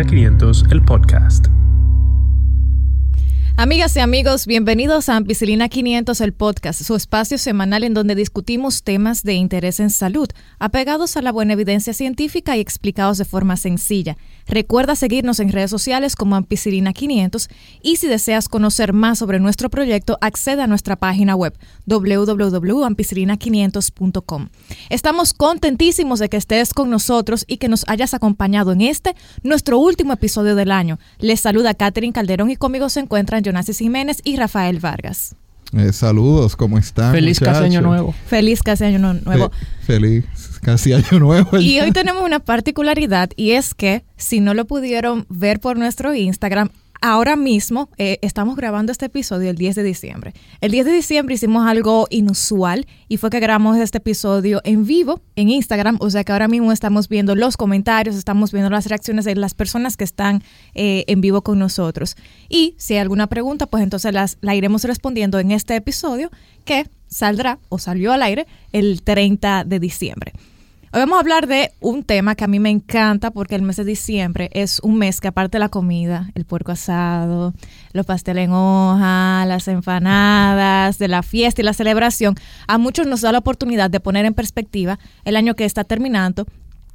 [0.00, 1.59] Ampicilina 500, el podcast.
[3.60, 8.84] Amigas y amigos, bienvenidos a Ampicilina 500, el podcast, su espacio semanal en donde discutimos
[8.84, 13.58] temas de interés en salud, apegados a la buena evidencia científica y explicados de forma
[13.58, 14.16] sencilla.
[14.46, 17.50] Recuerda seguirnos en redes sociales como Ampicilina 500
[17.82, 21.52] y si deseas conocer más sobre nuestro proyecto, accede a nuestra página web
[21.84, 24.48] www.ampicilina500.com.
[24.88, 29.78] Estamos contentísimos de que estés con nosotros y que nos hayas acompañado en este, nuestro
[29.78, 30.98] último episodio del año.
[31.18, 35.34] Les saluda Catherine Calderón y conmigo se encuentran Jonasis Jiménez y Rafael Vargas.
[35.76, 37.12] Eh, saludos, ¿cómo están?
[37.12, 38.14] Feliz casi año nuevo.
[38.26, 39.50] Feliz casi año nuevo.
[39.82, 40.22] feliz
[40.62, 41.58] casi año nuevo.
[41.58, 46.14] Y hoy tenemos una particularidad y es que si no lo pudieron ver por nuestro
[46.14, 50.34] Instagram, ahora mismo eh, estamos grabando este episodio el 10 de diciembre.
[50.60, 55.20] El 10 de diciembre hicimos algo inusual y fue que grabamos este episodio en vivo
[55.36, 59.24] en Instagram, o sea que ahora mismo estamos viendo los comentarios, estamos viendo las reacciones
[59.24, 60.42] de las personas que están
[60.74, 62.16] eh, en vivo con nosotros.
[62.48, 66.30] Y si hay alguna pregunta, pues entonces las, la iremos respondiendo en este episodio
[66.64, 70.32] que saldrá o salió al aire el 30 de diciembre.
[70.92, 73.76] Hoy vamos a hablar de un tema que a mí me encanta porque el mes
[73.76, 77.54] de diciembre es un mes que aparte de la comida, el puerco asado,
[77.92, 82.34] los pasteles en hoja, las empanadas, de la fiesta y la celebración,
[82.66, 86.44] a muchos nos da la oportunidad de poner en perspectiva el año que está terminando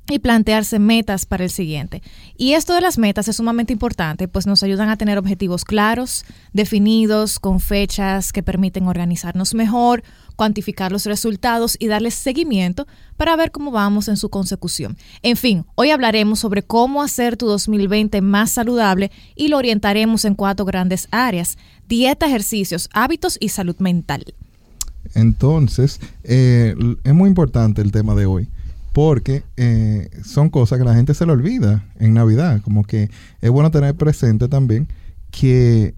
[0.09, 2.01] y plantearse metas para el siguiente.
[2.37, 6.25] Y esto de las metas es sumamente importante, pues nos ayudan a tener objetivos claros,
[6.53, 10.03] definidos, con fechas que permiten organizarnos mejor,
[10.35, 12.85] cuantificar los resultados y darles seguimiento
[13.17, 14.97] para ver cómo vamos en su consecución.
[15.23, 20.35] En fin, hoy hablaremos sobre cómo hacer tu 2020 más saludable y lo orientaremos en
[20.35, 24.25] cuatro grandes áreas, dieta, ejercicios, hábitos y salud mental.
[25.13, 28.49] Entonces, eh, es muy importante el tema de hoy
[28.95, 32.61] porque eh, son cosas que la gente se le olvida en Navidad.
[32.61, 33.09] Como que
[33.41, 34.87] es bueno tener presente también
[35.31, 35.93] que,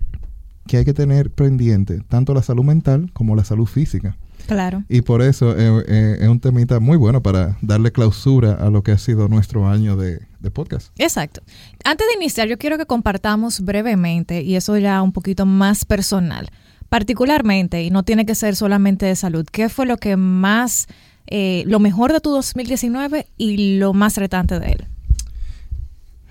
[0.74, 4.18] hay que tener pendiente tanto la salud mental como la salud física.
[4.48, 4.84] Claro.
[4.90, 8.82] Y por eso eh, eh, es un temita muy bueno para darle clausura a lo
[8.82, 10.90] que ha sido nuestro año de, de, podcast.
[10.98, 11.44] Exacto.
[11.84, 16.50] Antes de iniciar, yo quiero que compartamos brevemente, y eso ya un poquito más personal,
[16.90, 20.88] particularmente, y no tiene que ser solamente de salud, ¿qué fue lo que más
[21.28, 24.86] eh, lo mejor de tu 2019 y lo más retante de él.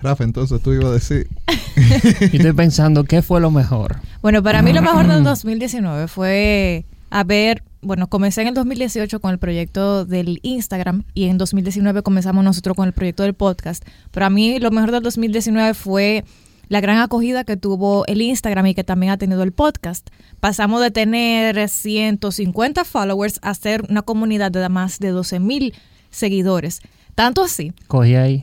[0.01, 1.27] Rafa, entonces tú ibas a decir.
[1.75, 3.97] Yo estoy pensando, ¿qué fue lo mejor?
[4.21, 9.31] Bueno, para mí lo mejor del 2019 fue haber, bueno, comencé en el 2018 con
[9.31, 13.83] el proyecto del Instagram y en 2019 comenzamos nosotros con el proyecto del podcast.
[14.11, 16.25] Pero a mí lo mejor del 2019 fue
[16.69, 20.09] la gran acogida que tuvo el Instagram y que también ha tenido el podcast.
[20.39, 25.73] Pasamos de tener 150 followers a ser una comunidad de más de 12 mil
[26.09, 26.81] seguidores.
[27.15, 27.73] Tanto así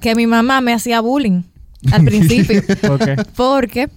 [0.01, 1.43] que mi mamá me hacía bullying
[1.93, 2.63] al principio.
[3.37, 3.89] Porque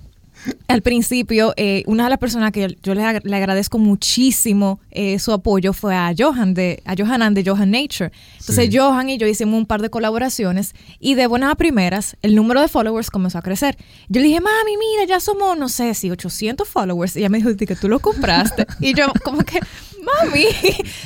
[0.68, 5.74] al principio, eh, una de las personas que yo le, agradezco muchísimo eh, su apoyo
[5.74, 8.12] fue a Johan de a Johanan de Johan Nature.
[8.40, 12.36] Entonces Johan y yo hicimos un par de colaboraciones y de buenas a primeras el
[12.36, 13.78] número de followers comenzó a crecer.
[14.10, 17.16] Yo le dije, mami, mira, ya somos, no sé si 800 followers.
[17.16, 18.66] Y ella me dijo que tú lo compraste.
[18.80, 19.60] y yo como que,
[20.04, 20.46] mami,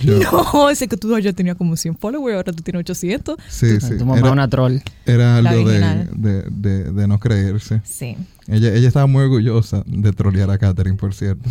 [0.23, 3.37] no, sé que tú ya tenías como 100 followers, ahora tú tienes 800.
[3.47, 3.97] Sí, sí.
[3.97, 4.77] Tu mamá era, una troll.
[5.05, 7.81] Era algo de, de, de no creerse.
[7.83, 8.17] Sí.
[8.51, 11.49] Ella, ella estaba muy orgullosa de trolear a Katherine, por cierto.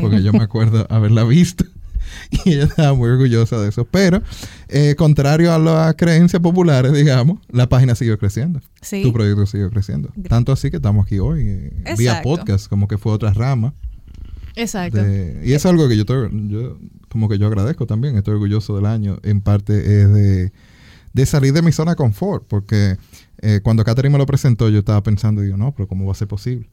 [0.00, 1.64] Porque yo me acuerdo haberla visto.
[2.44, 3.84] Y ella estaba muy orgullosa de eso.
[3.84, 4.22] Pero,
[4.68, 8.60] eh, contrario a las creencias populares, digamos, la página siguió creciendo.
[8.80, 9.02] Sí.
[9.02, 10.10] Tu proyecto siguió creciendo.
[10.28, 13.74] Tanto así que estamos aquí hoy, eh, vía podcast, como que fue otra rama.
[14.54, 15.00] Exacto.
[15.44, 16.78] y es algo que yo, yo,
[17.10, 18.16] como que yo agradezco también.
[18.16, 19.18] Estoy orgulloso del año.
[19.22, 20.52] En parte es de,
[21.12, 22.96] de salir de mi zona de confort, porque
[23.38, 26.16] eh, cuando Catherine me lo presentó, yo estaba pensando, digo, no, pero ¿cómo va a
[26.16, 26.68] ser posible?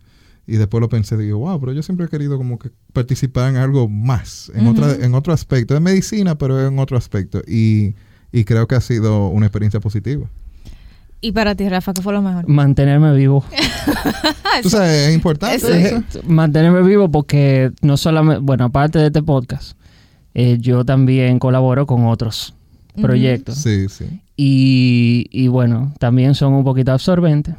[0.46, 3.58] Y después lo pensé, digo, wow, pero yo siempre he querido como que participar en
[3.58, 7.42] algo más, en, otra, en otro aspecto, de medicina, pero en otro aspecto.
[7.48, 7.96] Y,
[8.32, 10.28] y creo que ha sido una experiencia positiva.
[11.22, 12.50] ¿Y para ti, Rafa, qué fue lo mejor?
[12.50, 13.46] Mantenerme vivo.
[14.62, 16.04] Tú sabes, es importante.
[16.28, 19.78] Mantenerme vivo porque no solamente, bueno, aparte de este podcast,
[20.34, 22.54] eh, yo también colaboro con otros
[23.02, 23.56] proyectos.
[23.56, 24.22] Sí, sí.
[24.36, 27.56] Y, bueno, también son un poquito absorbentes.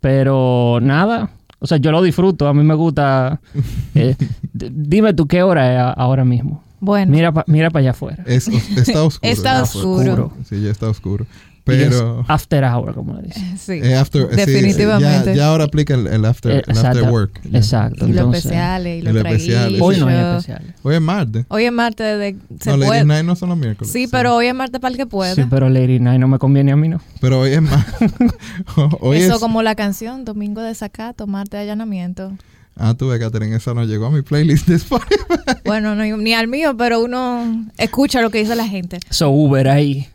[0.00, 3.40] Pero nada, o sea, yo lo disfruto, a mí me gusta.
[3.94, 4.16] Eh,
[4.54, 6.62] dime tú qué hora es ahora mismo.
[6.80, 7.12] Bueno.
[7.12, 8.24] Mira, mira para allá afuera.
[8.26, 9.30] está oscuro.
[9.30, 10.32] está oscuro.
[10.48, 11.26] Sí, ya está oscuro.
[11.64, 13.56] Pero- es after hour, como le dicen.
[13.58, 15.26] Sí, Eh, after- sí, definitivamente.
[15.30, 17.40] ya, ya ahora aplica el, el after, Eh, el after work.
[17.44, 17.58] ya.
[17.58, 18.06] exacto.
[18.08, 19.80] y los especiales y los especiales.
[19.80, 20.74] Hoy no hay especiales.
[20.82, 21.44] Hoy es martes.
[21.48, 22.36] Hoy es martes de...
[22.60, 23.04] Se no, Lady.
[23.06, 23.92] Night no son los miércoles.
[23.92, 25.34] Sí, pero hoy es martes para el que pueda.
[25.34, 27.00] Sí, pero Lady Night no me conviene a mí, ¿no?
[27.20, 27.60] Pero hoy es
[29.00, 29.40] hoy Eso es.
[29.40, 32.32] como la canción Domingo de Sacato, martes de allanamiento.
[32.76, 35.22] Ah, tú ves, Catherine, esa no llegó a mi playlist de Spotify.
[35.64, 38.98] Bueno, no, ni al mío, pero uno escucha lo que dice la gente.
[39.10, 40.08] So Uber ahí.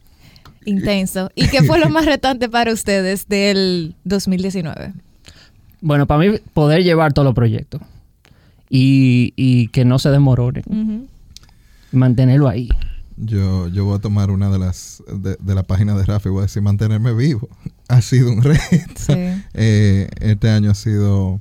[0.67, 1.29] Intenso.
[1.35, 4.93] ¿Y qué fue lo más retante para ustedes del 2019?
[5.81, 7.81] Bueno, para mí poder llevar todos los proyectos
[8.69, 10.63] y, y que no se demororen.
[10.67, 11.07] Ujú.
[11.91, 12.69] Mantenerlo ahí.
[13.15, 16.31] Yo, yo voy a tomar una de las de, de la página de Rafa y
[16.31, 17.47] voy a decir mantenerme vivo.
[17.89, 18.59] Ha sido un reto.
[18.97, 19.13] Sí,
[19.53, 21.39] Eh, este año ha sido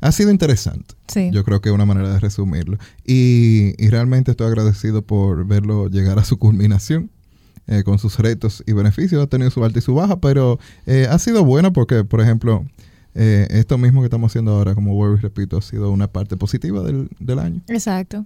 [0.00, 0.94] ha sido interesante.
[1.08, 1.28] sí.
[1.32, 2.78] Yo creo que es una manera de resumirlo.
[3.04, 7.10] Y, y realmente estoy agradecido por verlo llegar a su culminación.
[7.68, 9.22] Eh, con sus retos y beneficios.
[9.22, 12.64] Ha tenido su alta y su baja, pero eh, ha sido bueno porque, por ejemplo,
[13.20, 16.36] eh, esto mismo que estamos haciendo ahora, como vuelvo y repito, ha sido una parte
[16.36, 17.60] positiva del, del año.
[17.66, 18.24] Exacto.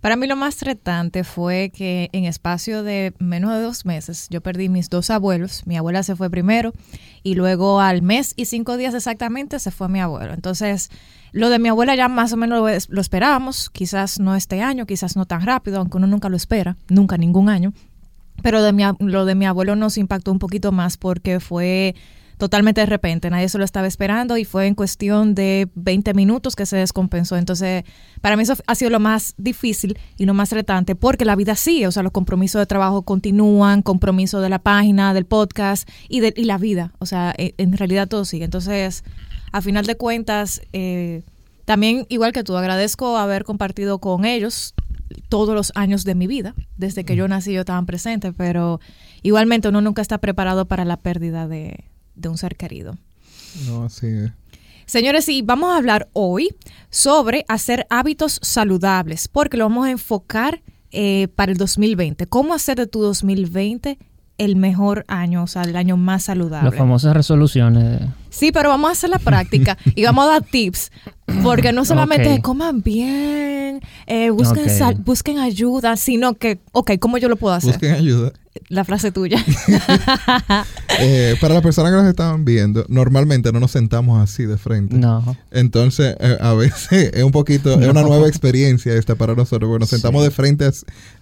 [0.00, 4.40] Para mí lo más retante fue que en espacio de menos de dos meses yo
[4.40, 5.66] perdí mis dos abuelos.
[5.66, 6.72] Mi abuela se fue primero
[7.24, 10.32] y luego al mes y cinco días exactamente se fue mi abuelo.
[10.34, 10.90] Entonces,
[11.32, 13.70] lo de mi abuela ya más o menos lo, lo esperábamos.
[13.70, 17.48] Quizás no este año, quizás no tan rápido, aunque uno nunca lo espera, nunca ningún
[17.48, 17.72] año.
[18.42, 21.94] Pero de mi, lo de mi abuelo nos impactó un poquito más porque fue
[22.38, 26.54] totalmente de repente, nadie se lo estaba esperando y fue en cuestión de 20 minutos
[26.54, 27.36] que se descompensó.
[27.36, 27.82] Entonces,
[28.20, 31.56] para mí eso ha sido lo más difícil y lo más retante porque la vida
[31.56, 36.20] sigue, o sea, los compromisos de trabajo continúan, compromiso de la página, del podcast y,
[36.20, 38.44] de, y la vida, o sea, e- en realidad todo sigue.
[38.44, 39.02] Entonces,
[39.50, 41.22] a final de cuentas, eh,
[41.64, 44.74] también, igual que tú, agradezco haber compartido con ellos
[45.28, 46.54] todos los años de mi vida.
[46.76, 48.80] Desde que yo nací yo estaban presentes, pero
[49.22, 51.84] igualmente uno nunca está preparado para la pérdida de,
[52.14, 52.96] de un ser querido.
[53.66, 54.32] No, así es.
[54.86, 56.54] Señores, y vamos a hablar hoy
[56.88, 62.26] sobre hacer hábitos saludables, porque lo vamos a enfocar eh, para el 2020.
[62.26, 63.98] ¿Cómo hacer de tu 2020
[64.38, 66.70] el mejor año, o sea, el año más saludable?
[66.70, 68.00] Las famosas resoluciones.
[68.30, 70.90] Sí, pero vamos a hacer la práctica y vamos a dar tips.
[71.42, 72.34] Porque no solamente Ok.
[72.36, 77.54] es coman bien, eh, busquen, sal- busquen ayuda, sino que, ok, ¿cómo yo lo puedo
[77.54, 77.72] hacer?
[77.72, 78.32] Busquen ayuda.
[78.70, 79.44] La frase tuya.
[81.00, 84.96] Eh, para las personas que nos estaban viendo, normalmente no nos sentamos así de frente.
[84.96, 85.36] No.
[85.52, 89.68] Entonces, eh, a veces es un poquito, es una nueva experiencia esta para nosotros.
[89.68, 90.28] Bueno, nos sentamos Sí.
[90.28, 90.68] de frente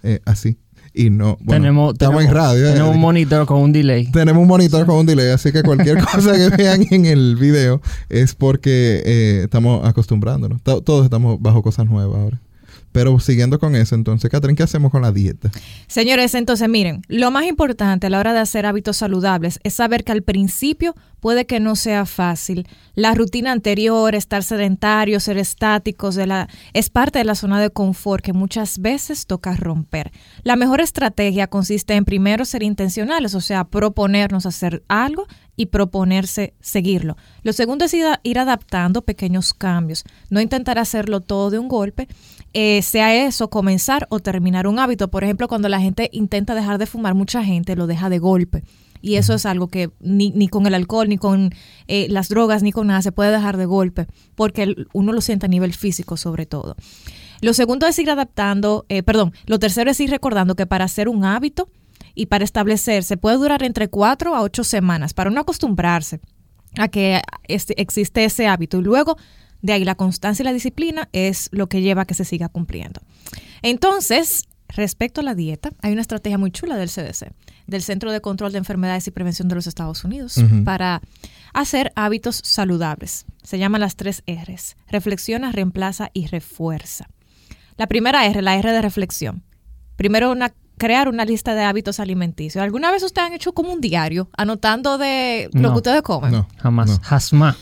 [0.02, 0.56] eh, así
[0.96, 1.36] y no.
[1.40, 2.68] Bueno, tenemos, estamos tenemos- en radio.
[2.68, 2.72] eh.
[2.72, 4.10] Tenemos un monitor con un delay.
[4.10, 7.80] Tenemos un monitor con un delay, así que cualquier cosa que vean en el video
[8.08, 10.62] es porque eh, estamos acostumbrándonos.
[10.62, 12.40] To- Todos estamos bajo cosas nuevas ahora.
[12.96, 15.50] Pero siguiendo con eso, entonces, Catherine, ¿qué hacemos con la dieta?
[15.86, 20.02] Señores, entonces miren, lo más importante a la hora de hacer hábitos saludables es saber
[20.02, 22.66] que al principio puede que no sea fácil.
[22.94, 26.18] La rutina anterior, estar sedentarios, ser estáticos,
[26.72, 30.10] es parte de la zona de confort que muchas veces toca romper.
[30.42, 36.54] La mejor estrategia consiste en primero ser intencionales, o sea, proponernos hacer algo y proponerse
[36.60, 37.16] seguirlo.
[37.42, 42.08] Lo segundo es ir adaptando pequeños cambios, no intentar hacerlo todo de un golpe,
[42.58, 45.08] eh, sea eso comenzar o terminar un hábito.
[45.08, 48.64] Por ejemplo, cuando la gente intenta dejar de fumar, mucha gente lo deja de golpe.
[49.02, 51.52] Y eso es algo que ni, ni con el alcohol, ni con
[51.86, 55.44] eh, las drogas, ni con nada se puede dejar de golpe, porque uno lo siente
[55.44, 56.76] a nivel físico sobre todo.
[57.42, 61.10] Lo segundo es ir adaptando, eh, perdón, lo tercero es ir recordando que para hacer
[61.10, 61.68] un hábito
[62.14, 66.20] y para establecerse puede durar entre cuatro a ocho semanas para uno acostumbrarse
[66.78, 69.18] a que este- existe ese hábito y luego
[69.62, 72.48] de ahí la constancia y la disciplina es lo que lleva a que se siga
[72.48, 73.00] cumpliendo.
[73.62, 77.32] Entonces, respecto a la dieta, hay una estrategia muy chula del CDC,
[77.66, 81.00] del Centro de Control de Enfermedades y Prevención de los Estados Unidos, para
[81.52, 83.24] hacer hábitos saludables.
[83.42, 84.76] Se llama las tres R's.
[84.88, 87.08] Reflexiona, reemplaza y refuerza.
[87.76, 89.42] La primera R, la R de reflexión.
[89.96, 92.62] Primero, una, crear una lista de hábitos alimenticios.
[92.62, 95.72] ¿Alguna vez ustedes han hecho como un diario, anotando de lo No.
[95.72, 96.32] que ustedes comen?
[96.32, 96.48] No.
[96.58, 96.88] Jamás.
[96.90, 96.98] no.
[97.02, 97.56] Jasma.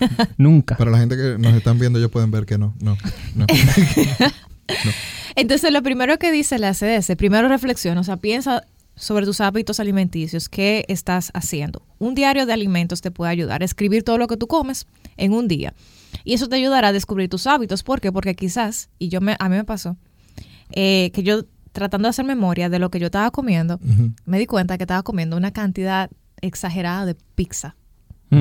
[0.36, 0.76] Nunca.
[0.76, 2.74] Para la gente que nos están viendo, ellos pueden ver que no.
[2.80, 2.96] No.
[3.34, 3.46] no.
[5.36, 8.64] Entonces, lo primero que dice la CDC, primero reflexiona, o sea, piensa
[8.96, 11.82] sobre tus hábitos alimenticios, qué estás haciendo.
[11.98, 14.86] Un diario de alimentos te puede ayudar a escribir todo lo que tú comes
[15.16, 15.74] en un día.
[16.24, 17.82] Y eso te ayudará a descubrir tus hábitos.
[17.82, 18.10] ¿Por qué?
[18.10, 19.96] Porque quizás, y yo me, a mí me pasó,
[20.70, 23.78] eh, que yo tratando de hacer memoria de lo que yo estaba comiendo,
[24.24, 26.10] me di cuenta que estaba comiendo una cantidad
[26.40, 27.76] exagerada de pizza.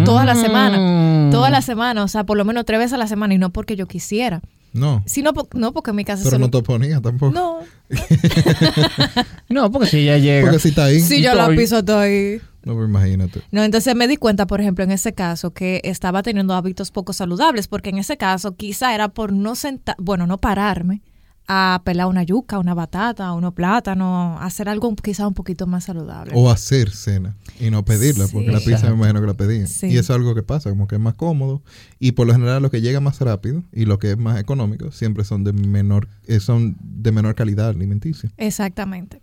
[0.04, 1.28] Toda la semana.
[1.28, 1.32] Mm.
[1.32, 3.52] Toda la semana, o sea, por lo menos tres veces a la semana y no
[3.52, 4.42] porque yo quisiera.
[4.74, 5.04] No.
[5.06, 7.34] Si no, po- no, porque en mi casa Pero no te oponía tampoco.
[7.34, 7.60] No.
[9.50, 10.42] No, porque si ella llega.
[10.42, 11.00] Porque si está ahí.
[11.00, 12.42] Si yo la piso todo ahí.
[12.64, 13.42] No, pero imagínate.
[13.52, 17.14] No, entonces me di cuenta, por ejemplo, en ese caso, que estaba teniendo hábitos poco
[17.14, 21.02] saludables, porque en ese caso quizá era por no sentar, bueno, no pararme
[21.48, 26.32] a pelar una yuca, una batata, unos plátanos, hacer algo quizá un poquito más saludable.
[26.36, 29.68] O hacer cena y no pedirla, porque la pizza me imagino que la pedían.
[29.68, 29.88] Sí.
[29.88, 31.62] Y eso es algo que pasa, como que es más cómodo.
[32.00, 34.92] Y por lo general lo que llega más rápido y lo que es más económico
[34.92, 38.32] siempre son de menor, eh, son de menor calidad alimenticia.
[38.38, 39.20] Exactamente.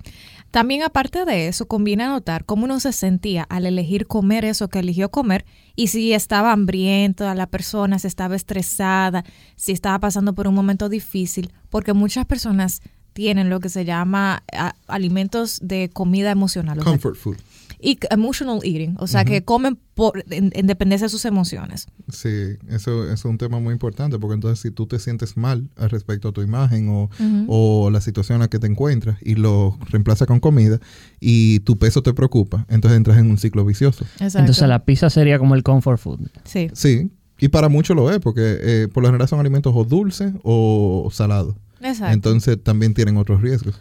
[0.52, 4.80] También aparte de eso, conviene anotar cómo uno se sentía al elegir comer eso que
[4.80, 9.24] eligió comer y si estaba hambriento la persona, si estaba estresada,
[9.56, 12.82] si estaba pasando por un momento difícil, porque muchas personas
[13.14, 14.42] tienen lo que se llama
[14.88, 17.38] alimentos de comida emocional Comfort food.
[17.84, 21.88] Y emotional eating, o sea, que comen por, en, en dependencia de sus emociones.
[22.08, 22.28] Sí,
[22.68, 25.90] eso, eso es un tema muy importante porque entonces si tú te sientes mal al
[25.90, 27.10] respecto a tu imagen o,
[27.48, 30.78] o la situación en la que te encuentras y lo reemplazas con comida
[31.20, 34.04] y tu peso te preocupa, entonces entras en un ciclo vicioso.
[34.14, 34.38] Exacto.
[34.38, 36.20] Entonces la pizza sería como el comfort food.
[36.44, 39.84] Sí, Sí, y para muchos lo es porque eh, por lo general son alimentos o
[39.84, 41.56] dulces o salados.
[41.80, 42.14] exacto.
[42.14, 43.74] Entonces también tienen otros riesgos.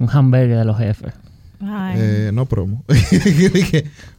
[0.00, 1.12] Un hamburger de los jefes.
[1.60, 2.84] Eh, no promo.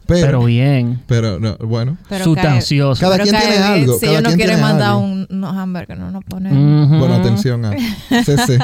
[0.06, 1.00] Pero, Pero bien.
[1.06, 1.96] pero no, bueno.
[2.08, 3.00] pero Sustancioso.
[3.00, 5.04] Cada pero quien cae tiene algo, Si cada ellos no quieren mandar algo.
[5.04, 6.52] un, unos hamburgues, no nos ponen.
[6.52, 6.98] Ujú.
[6.98, 7.70] Bueno, atención a
[8.24, 8.58] CC.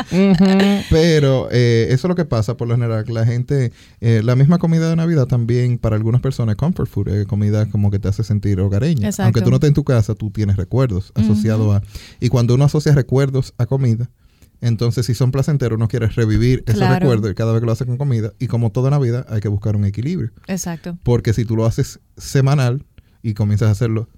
[0.91, 3.05] Pero eh, eso es lo que pasa por lo general.
[3.09, 7.09] La gente, eh, la misma comida de Navidad también para algunas personas es comfort food,
[7.11, 9.07] es comida como que te hace sentir hogareña.
[9.07, 9.23] Exacto.
[9.23, 11.83] Aunque tú no estés en tu casa, tú tienes recuerdos asociados a...
[12.19, 14.09] Y cuando uno asocia recuerdos a comida,
[14.61, 16.95] entonces si son placenteros, uno quiere revivir esos Claro.
[17.01, 18.33] recuerdos cada vez que lo hace con comida.
[18.39, 20.31] Y como toda Navidad, hay que buscar un equilibrio.
[20.47, 20.99] Exacto.
[21.03, 22.85] Porque si tú lo haces semanal
[23.23, 24.09] y comienzas a hacerlo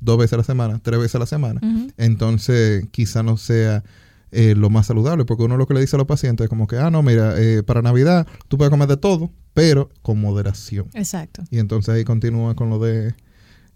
[0.00, 1.60] dos veces a la semana, tres veces a la semana,
[1.96, 3.82] entonces quizá no sea
[4.30, 6.66] eh, lo más saludable, porque uno lo que le dice a los pacientes es como
[6.66, 10.86] que, ah, no, mira, eh, para Navidad tú puedes comer de todo, pero con moderación.
[10.94, 11.42] Exacto.
[11.50, 13.14] Y entonces ahí continúa con lo de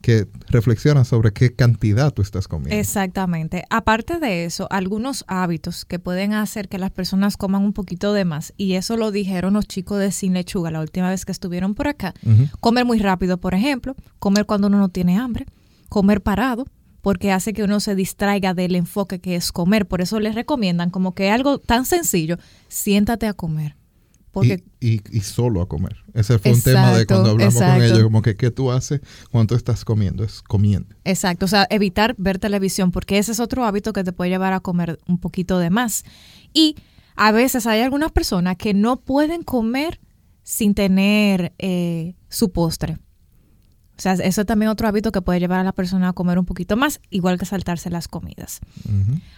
[0.02, 2.76] que reflexiona sobre qué cantidad tú estás comiendo.
[2.76, 3.64] Exactamente.
[3.70, 8.26] Aparte de eso, algunos hábitos que pueden hacer que las personas coman un poquito de
[8.26, 11.74] más, y eso lo dijeron los chicos de Sin Lechuga la última vez que estuvieron
[11.74, 12.12] por acá.
[12.60, 15.46] Comer muy rápido, por ejemplo, comer cuando uno no tiene hambre,
[15.88, 16.66] comer parado,
[17.00, 19.86] porque hace que uno se distraiga del enfoque que es comer.
[19.86, 22.36] Por eso les recomiendan como que algo tan sencillo,
[22.68, 23.76] siéntate a comer.
[24.32, 25.96] Porque Y, y, y solo a comer.
[26.14, 29.48] Ese fue un tema de cuando hablamos con ellos, como que qué tú haces cuando
[29.48, 30.96] tú estás comiendo, es comiendo.
[31.04, 34.54] Exacto, o sea, evitar ver televisión, porque ese es otro hábito que te puede llevar
[34.54, 36.04] a comer un poquito de más.
[36.54, 36.76] Y
[37.14, 40.00] a veces hay algunas personas que no pueden comer
[40.42, 42.98] sin tener eh, su postre.
[43.98, 46.38] O sea, eso es también otro hábito que puede llevar a la persona a comer
[46.38, 48.60] un poquito más, igual que saltarse las comidas.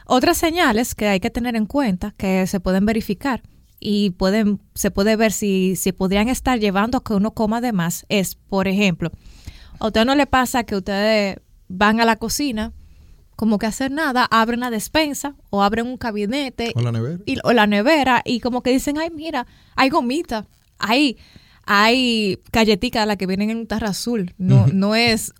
[0.06, 3.42] Otras señales que hay que tener en cuenta, que se pueden verificar
[3.86, 7.72] y pueden, se puede ver si, si podrían estar llevando a que uno coma de
[7.72, 9.12] más, es, por ejemplo,
[9.78, 11.36] a usted no le pasa que ustedes
[11.68, 12.72] van a la cocina,
[13.36, 17.18] como que hacer nada, abren la despensa o abren un gabinete O la nevera.
[17.26, 20.46] y, o la nevera y como que dicen, ay, mira, hay gomita,
[20.78, 21.18] hay,
[21.66, 25.33] hay galletica la que vienen en un tarro azul, no, no es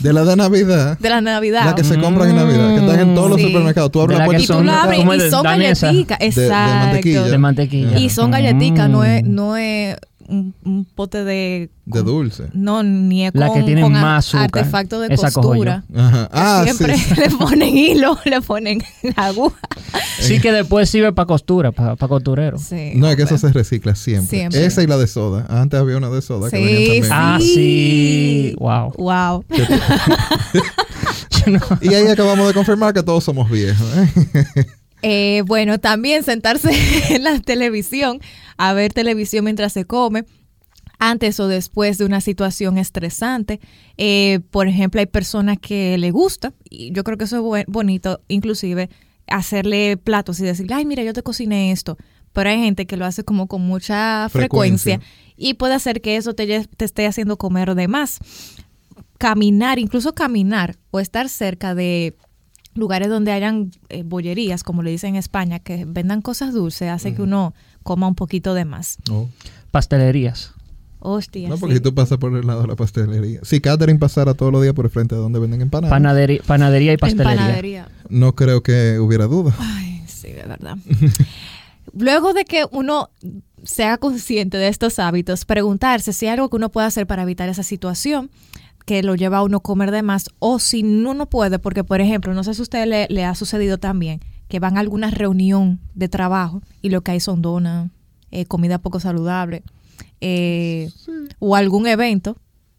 [0.00, 0.98] De la de Navidad.
[0.98, 1.64] de la Navidad.
[1.66, 3.46] La que se compran en Navidad, que están en todos los Sí.
[3.46, 3.90] supermercados.
[3.92, 6.86] Tú abres la puerta y tú son la abres y son galletitas, de exacto.
[6.86, 7.22] mantequilla.
[7.24, 7.98] De mantequilla.
[7.98, 8.92] Y son galletitas, Mm.
[8.92, 9.96] no es, no es
[10.28, 11.70] un, un pote de...
[11.86, 12.48] de dulce.
[12.52, 14.44] No, ni con, La que tiene con a- más azúcar.
[14.44, 15.84] artefacto de Esa costura.
[15.94, 16.28] Ajá.
[16.32, 17.14] Ah, Siempre sí.
[17.16, 18.82] le ponen hilo, le ponen
[19.16, 19.58] aguja.
[20.20, 22.58] Sí que después sirve para costura, para costurero.
[22.58, 24.36] Sí, No, es que eso se recicla siempre.
[24.38, 24.66] Siempre.
[24.66, 25.46] Esa y la de soda.
[25.48, 27.04] Antes había una de soda que Sí, venía también.
[27.04, 27.08] sí.
[27.12, 28.54] Ah, sí.
[28.58, 28.92] Wow.
[28.98, 29.44] Wow.
[31.80, 33.86] Y ahí acabamos de confirmar que todos somos viejos.
[33.96, 34.66] ¿eh?
[35.02, 36.70] Eh, bueno, también sentarse
[37.14, 38.20] en la televisión,
[38.56, 40.24] a ver televisión mientras se come,
[40.98, 43.60] antes o después de una situación estresante.
[43.96, 48.20] Eh, por ejemplo, hay personas que le gusta, y yo creo que eso es bonito,
[48.28, 48.90] inclusive
[49.28, 51.96] hacerle platos y decirle, ay, mira, yo te cociné esto.
[52.32, 55.34] Pero hay gente que lo hace como con mucha frecuencia, Frecuencia.
[55.36, 58.18] y puede hacer que eso te, te esté haciendo comer de más.
[59.18, 62.16] Caminar, incluso caminar o estar cerca de
[62.78, 67.14] lugares donde hayan eh, bollerías, como le dicen en España, que vendan cosas dulces, hace
[67.14, 68.98] que uno coma un poquito de más.
[69.08, 69.28] No,
[69.70, 70.54] Pastelerías.
[71.00, 71.48] Hostia.
[71.48, 71.60] no, sí.
[71.60, 73.40] porque si tú pasas por el lado de la pastelería.
[73.44, 76.92] Si Catherine pasara todos los días por el frente de donde venden empanadas, Panadería, panadería
[76.92, 77.32] y pastelería.
[77.32, 77.88] Empanadería.
[78.08, 79.54] no creo que hubiera duda.
[79.58, 80.76] Ay, sí, de verdad.
[81.96, 83.10] Luego de que uno
[83.62, 87.48] sea consciente de estos hábitos, preguntarse si hay algo que uno puede hacer para evitar
[87.48, 88.30] esa situación
[88.88, 91.84] que lo lleva a uno a comer de más o si no no puede, porque
[91.84, 94.80] por ejemplo, no sé si a usted le, le ha sucedido también que van a
[94.80, 97.90] alguna reunión de trabajo y lo que hay son donas,
[98.30, 99.62] eh, comida poco saludable,
[100.22, 100.88] eh,
[101.38, 102.38] o algún evento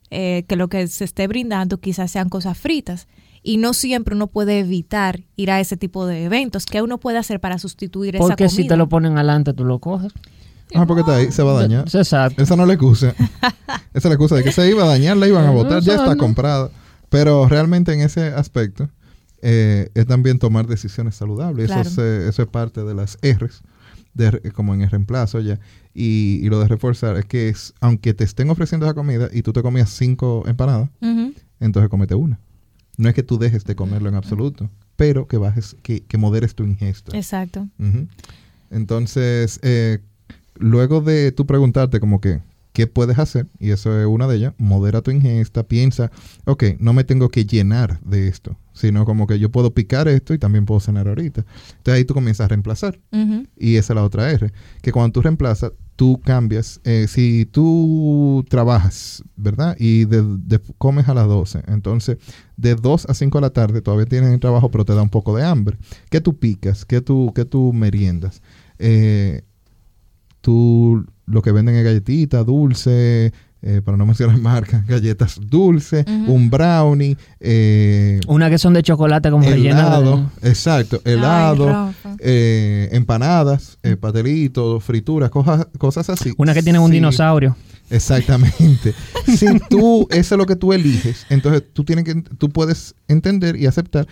[0.10, 3.08] eh, que lo que se esté brindando quizás sean cosas fritas.
[3.44, 6.66] Y no siempre uno puede evitar ir a ese tipo de eventos.
[6.66, 8.36] ¿Qué uno puede hacer para sustituir esa comida?
[8.36, 10.12] Porque si te lo ponen adelante, tú lo coges.
[10.76, 11.86] Ah, porque está ahí, se va a dañar.
[11.92, 12.42] Exacto.
[12.42, 13.16] Esa no es la excusa.
[13.94, 15.96] Esa es la excusa de que se iba a dañar, la iban a botar, ya
[15.96, 16.70] está comprada.
[17.10, 18.90] Pero realmente en ese aspecto
[19.42, 21.68] eh, es también tomar decisiones saludables.
[21.68, 21.82] Claro.
[21.82, 23.62] Eso, es, eh, eso es parte de las R's,
[24.14, 25.60] de como en el reemplazo ya.
[25.94, 29.42] Y, y lo de reforzar es que es, aunque te estén ofreciendo esa comida y
[29.42, 30.90] tú te comías cinco empanadas,
[31.60, 32.40] entonces comete una.
[32.98, 36.54] No es que tú dejes de comerlo en absoluto, pero que bajes, que, que moderes
[36.54, 37.16] tu ingesta.
[37.18, 37.68] Exacto.
[37.80, 38.08] Ujú.
[38.70, 40.00] Entonces, eh,
[40.60, 42.42] luego de tú preguntarte como que,
[42.74, 43.48] ¿qué puedes hacer?
[43.60, 46.12] Y eso es una de ellas, modera tu ingesta, piensa,
[46.46, 50.34] ok, no me tengo que llenar de esto, sino como que yo puedo picar esto
[50.34, 51.46] y también puedo cenar ahorita.
[51.78, 53.00] Entonces ahí tú comienzas a reemplazar.
[53.58, 54.52] Y esa es la otra R,
[54.82, 56.80] que cuando tú reemplazas, tú cambias.
[56.86, 59.76] Eh, si tú trabajas, ¿verdad?
[59.78, 62.18] Y de, de- comes a las 12, entonces
[62.56, 65.10] de 2 a 5 de la tarde todavía tienes el trabajo, pero te da un
[65.10, 65.78] poco de hambre.
[66.10, 66.86] ¿Qué tú picas?
[66.86, 68.42] ¿Qué tú, qué tú meriendas?
[68.78, 69.42] Eh,
[70.42, 73.32] tú lo que venden es galletitas, dulce,
[73.62, 79.30] eh, para no mencionar marcas, galletas dulces, un brownie, eh, Una que son de chocolate
[79.30, 86.34] como rellena helado, exacto, helado, Ay, eh, empanadas, eh, patelitos, frituras, cosas, cosas así.
[86.38, 87.56] Una que tiene un dinosaurio.
[87.90, 88.94] Exactamente.
[89.26, 93.56] si tú, eso es lo que tú eliges, entonces tú tienes que, tú puedes entender
[93.56, 94.08] y aceptar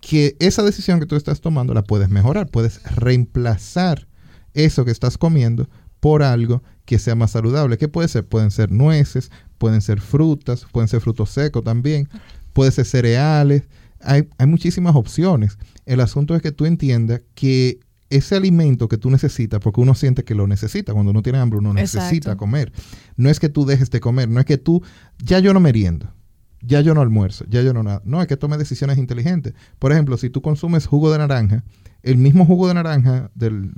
[0.00, 4.06] que esa decisión que tú estás tomando la puedes mejorar, puedes reemplazar
[4.54, 5.68] eso que estás comiendo
[6.00, 7.78] por algo que sea más saludable.
[7.78, 8.26] ¿Qué puede ser?
[8.26, 12.08] Pueden ser nueces, pueden ser frutas, pueden ser frutos secos también,
[12.52, 13.64] pueden ser cereales.
[14.00, 15.58] Hay, hay muchísimas opciones.
[15.86, 17.78] El asunto es que tú entiendas que
[18.10, 21.58] ese alimento que tú necesitas, porque uno siente que lo necesita, cuando uno tiene hambre
[21.58, 22.04] uno Exacto.
[22.04, 22.72] necesita comer.
[23.16, 24.82] No es que tú dejes de comer, no es que tú,
[25.18, 26.12] ya yo no meriendo,
[26.60, 28.02] ya yo no almuerzo, ya yo no nada.
[28.04, 29.54] No, es que tome decisiones inteligentes.
[29.78, 31.64] Por ejemplo, si tú consumes jugo de naranja,
[32.02, 33.72] el mismo jugo de naranja del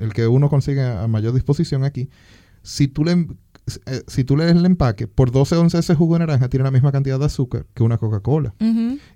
[0.00, 2.10] el que uno consigue a mayor disposición aquí,
[2.62, 3.26] si tú le
[3.86, 6.70] eh, si tú lees el empaque, por 12 onzas ese jugo de naranja tiene la
[6.70, 8.54] misma cantidad de azúcar que una Coca-Cola.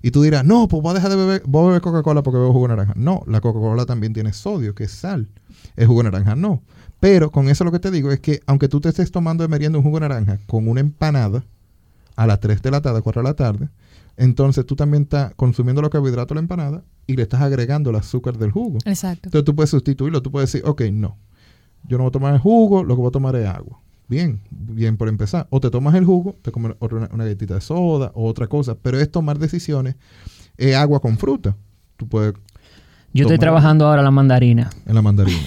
[0.01, 2.37] Y tú dirás, no, pues voy a dejar de beber, voy a beber Coca-Cola porque
[2.37, 2.93] bebo jugo de naranja.
[2.95, 5.27] No, la Coca-Cola también tiene sodio, que es sal.
[5.75, 6.61] El jugo de naranja no.
[6.99, 9.47] Pero con eso lo que te digo es que aunque tú te estés tomando de
[9.47, 11.43] merienda un jugo de naranja con una empanada
[12.15, 13.69] a las 3 de la tarde, 4 de la tarde,
[14.17, 17.95] entonces tú también estás consumiendo los carbohidratos de la empanada y le estás agregando el
[17.97, 18.79] azúcar del jugo.
[18.85, 19.27] Exacto.
[19.27, 21.17] Entonces tú puedes sustituirlo, tú puedes decir, ok, no,
[21.87, 23.79] yo no voy a tomar el jugo, lo que voy a tomar es agua.
[24.07, 25.47] Bien, bien por empezar.
[25.49, 28.47] O te tomas el jugo, te comes otra- una, una galletita de soda o otra
[28.47, 29.95] cosa, pero es tomar decisiones,
[30.57, 31.55] es agua con fruta.
[31.97, 32.33] Tú puedes
[33.13, 34.69] Yo estoy trabajando ahora la mandarina.
[34.85, 35.39] en la mandarina.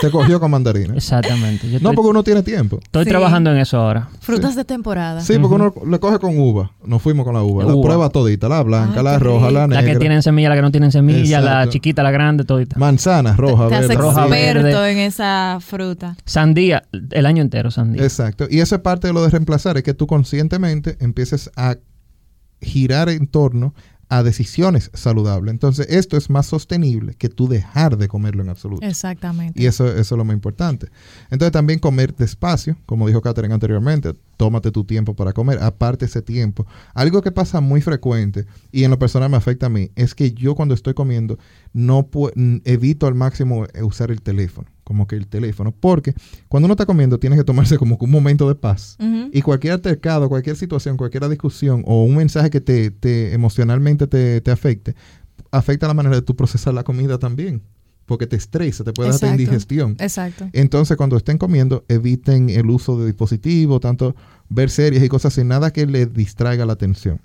[0.00, 0.94] Te cogió con mandarina.
[0.94, 1.66] Exactamente.
[1.66, 2.78] Yo No, estoy, porque uno tiene tiempo.
[2.82, 3.10] estoy Sí.
[3.10, 4.08] trabajando en eso ahora.
[4.20, 5.20] Frutas de temporada.
[5.20, 6.70] Sí, porque uno le coge con uva.
[6.84, 7.64] Nos fuimos con la uva.
[7.64, 9.82] La prueba todita, la blanca, Ay, la roja, la negra.
[9.82, 12.78] La que tienen semilla, la que no tienen semilla, la chiquita, la grande, todita.
[12.78, 14.02] Manzana, roja, Te hace verde.
[14.02, 14.92] roja, experto verde.
[14.92, 16.16] en esa fruta.
[16.24, 18.02] Sandía, el año entero sandía.
[18.02, 18.46] Exacto.
[18.50, 21.76] Y eso es parte de lo de reemplazar, es que tú conscientemente empieces a
[22.60, 23.74] girar en torno
[24.08, 25.52] a decisiones saludables.
[25.52, 28.86] Entonces, esto es más sostenible que tú dejar de comerlo en absoluto.
[28.86, 29.60] Exactamente.
[29.60, 30.88] Y eso, eso es lo más importante.
[31.30, 36.22] Entonces también comer despacio, como dijo Catherine anteriormente, tómate tu tiempo para comer, aparte ese
[36.22, 36.66] tiempo.
[36.94, 40.32] Algo que pasa muy frecuente y en lo personal me afecta a mí, es que
[40.32, 41.38] yo cuando estoy comiendo
[41.72, 42.08] no
[42.64, 46.14] evito al máximo usar el teléfono, como que el teléfono, porque
[46.46, 48.96] cuando uno está comiendo tienes que tomarse como que un momento de paz.
[49.32, 54.40] Y cualquier altercado, cualquier situación, cualquier discusión o un mensaje que te, te emocionalmente te,
[54.40, 54.94] te afecte,
[55.50, 57.62] afecta la manera de tú procesar la comida también.
[58.06, 59.96] Porque te estresa, te puede dar indigestión.
[59.98, 60.48] Exacto.
[60.52, 64.14] Entonces, cuando estén comiendo, eviten el uso de dispositivos, tanto
[64.48, 67.20] ver series y cosas así, nada que les distraiga la atención.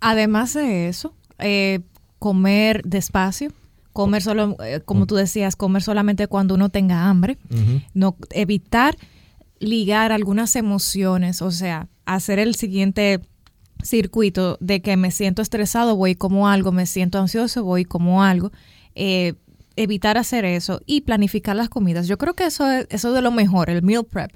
[0.00, 1.80] Además de eso, eh,
[2.18, 3.52] comer despacio,
[3.92, 7.38] comer solo, eh, como tú decías, comer solamente cuando uno tenga hambre,
[7.94, 8.96] no evitar
[9.58, 13.20] ligar algunas emociones, o sea, hacer el siguiente
[13.82, 18.52] circuito de que me siento estresado, voy como algo, me siento ansioso, voy como algo,
[18.94, 19.34] eh,
[19.76, 22.08] evitar hacer eso y planificar las comidas.
[22.08, 24.32] Yo creo que eso es, eso es de lo mejor, el meal prep,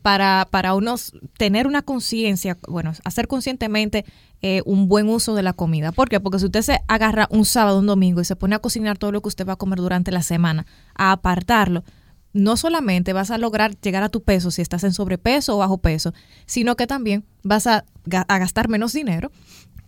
[0.00, 4.04] Para, para unos tener una conciencia, bueno, hacer conscientemente
[4.40, 5.90] eh, un buen uso de la comida.
[5.90, 6.20] ¿Por qué?
[6.20, 9.10] Porque si usted se agarra un sábado, un domingo y se pone a cocinar todo
[9.10, 11.82] lo que usted va a comer durante la semana, a apartarlo,
[12.32, 15.78] no solamente vas a lograr llegar a tu peso si estás en sobrepeso o bajo
[15.78, 16.12] peso,
[16.44, 19.32] sino que también vas a gastar menos dinero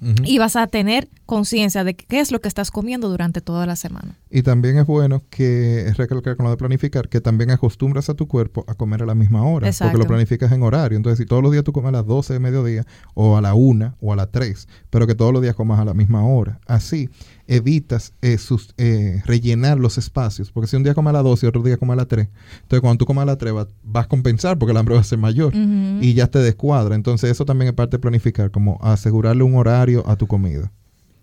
[0.01, 3.77] Y vas a tener conciencia de qué es lo que estás comiendo durante toda la
[3.77, 4.17] semana.
[4.31, 8.29] Y también es bueno que recalcar con lo de planificar que también acostumbras a tu
[8.29, 9.93] cuerpo a comer a la misma hora, Exacto.
[9.93, 10.97] porque lo planificas en horario.
[10.97, 13.55] Entonces, si todos los días tú comes a las 12 de mediodía o a la
[13.55, 16.61] 1 o a las 3, pero que todos los días comas a la misma hora,
[16.67, 17.09] así
[17.49, 21.47] evitas eh, sus- eh, rellenar los espacios, porque si un día comes a las 12
[21.47, 22.29] y otro día comes a las 3,
[22.63, 25.01] entonces cuando tú comes a las 3 va- vas a compensar porque el hambre va
[25.01, 25.53] a ser mayor
[26.01, 26.95] y ya te descuadra.
[26.95, 30.71] Entonces, eso también es parte de planificar, como asegurarle un horario a tu comida.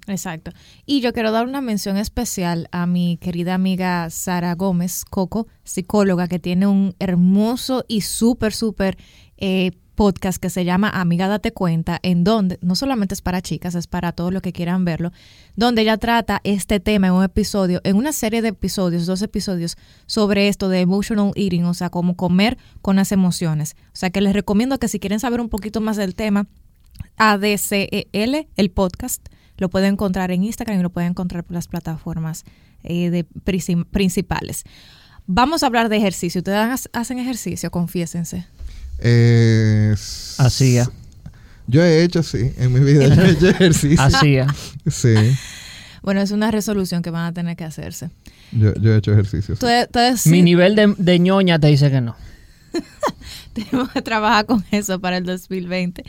[0.07, 0.51] Exacto.
[0.85, 6.27] Y yo quiero dar una mención especial a mi querida amiga Sara Gómez Coco, psicóloga,
[6.27, 8.97] que tiene un hermoso y súper, súper
[9.37, 13.73] eh, podcast que se llama Amiga Date Cuenta, en donde no solamente es para chicas,
[13.75, 15.11] es para todos los que quieran verlo,
[15.55, 19.77] donde ella trata este tema en un episodio, en una serie de episodios, dos episodios,
[20.05, 23.75] sobre esto de emotional eating, o sea, cómo comer con las emociones.
[23.87, 26.45] O sea, que les recomiendo que si quieren saber un poquito más del tema,
[27.17, 29.27] ADCEL, el podcast.
[29.57, 32.43] Lo pueden encontrar en Instagram y lo pueden encontrar por las plataformas
[32.83, 34.63] eh, de princi- principales.
[35.27, 36.39] Vamos a hablar de ejercicio.
[36.39, 36.57] ¿Ustedes
[36.93, 37.71] ha- hacen ejercicio?
[37.71, 38.45] Confiésense.
[38.99, 39.95] Eh,
[40.37, 40.89] Hacía.
[41.67, 44.01] Yo he hecho, sí, en mi vida yo he hecho ejercicio.
[44.03, 44.47] Hacía.
[44.89, 45.15] Sí,
[46.03, 48.11] Bueno, es una resolución que van a tener que hacerse.
[48.51, 49.55] yo, yo he hecho ejercicio.
[49.55, 49.65] sí.
[49.65, 52.15] Ustedes sí Mi nivel de, de ñoña te dice que no.
[53.53, 56.03] tenemos que trabajar con eso para el 2020.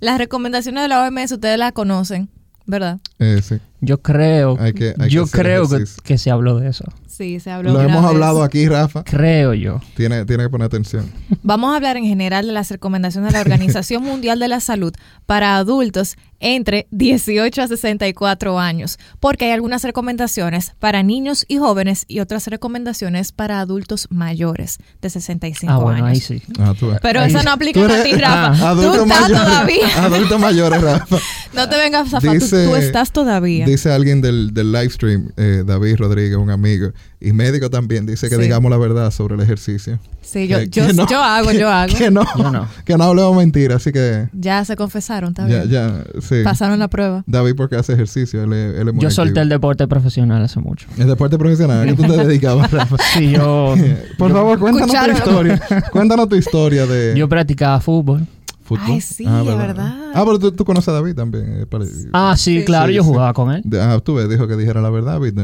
[0.00, 2.28] Las recomendaciones de la OMS ustedes las conocen,
[2.66, 2.98] ¿verdad?
[3.18, 3.56] Eh, sí.
[3.80, 5.66] Yo creo, Hay que- hay yo creo
[6.04, 6.84] que se habló de eso.
[7.18, 7.72] Sí, se habló.
[7.72, 8.10] Lo hemos vez.
[8.12, 9.02] hablado aquí, Rafa.
[9.02, 9.80] Creo yo.
[9.96, 11.10] Tiene, tiene que poner atención.
[11.42, 14.92] Vamos a hablar en general de las recomendaciones de la Organización Mundial de la Salud
[15.26, 22.04] para adultos entre 18 a 64 años, porque hay algunas recomendaciones para niños y jóvenes
[22.06, 26.08] y otras recomendaciones para adultos mayores de 65 Ah, bueno, años.
[26.30, 26.42] ahí sí.
[26.60, 26.92] Ah, tú.
[27.02, 27.44] Pero Ahí eso sí.
[27.44, 28.46] no aplica a ti, Rafa.
[28.52, 29.88] Ah, Tú Adultos estás mayores, todavía.
[30.04, 31.16] adultos mayores, Rafa.
[31.54, 32.38] No te vengas a zafar.
[32.38, 33.66] Tú, Dice- tú estás todavía.
[33.66, 38.28] Dice alguien del, del live stream, eh, David Rodríguez, un amigo, y médico también, dice
[38.28, 38.42] que Sí.
[38.42, 39.98] digamos la verdad sobre el ejercicio.
[40.22, 41.94] sí, yo, que- yo, que no- yo hago, yo hago.
[41.96, 42.68] Que no, Yo no.
[42.84, 45.70] que no hablemos mentira, así que Ya se confesaron, está ya, bien.
[45.70, 46.36] ya, sí.
[46.44, 47.24] Pasaron la prueba.
[47.26, 50.60] David porque hace ejercicio, él, es- él es muy Yo solté el deporte profesional hace
[50.60, 50.86] mucho.
[50.96, 52.96] El deporte profesional, ¿a qué tú te dedicabas, Rafa?
[53.14, 53.74] Sí, yo,
[54.18, 55.60] Por favor, cuéntanos tu historia.
[55.90, 58.26] Cuéntanos tu historia de yo practicaba fútbol.
[58.62, 58.84] fútbol.
[58.86, 59.94] Ay, sí, es verdad.
[60.14, 61.62] Ah, pero tú, tú conoces a David también.
[61.62, 61.66] eh,
[62.12, 62.64] Ah, sí, Sí.
[62.66, 63.08] claro, Sí, yo sí.
[63.08, 63.62] jugaba con él.
[63.80, 65.38] ah, tú ves, dijo que dijera la verdad, David.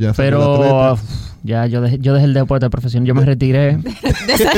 [0.00, 1.00] Ya Pero uf,
[1.42, 3.06] ya yo dejé, yo dejé el deporte profesional.
[3.06, 3.76] Yo me retiré.
[4.26, 4.50] De esa,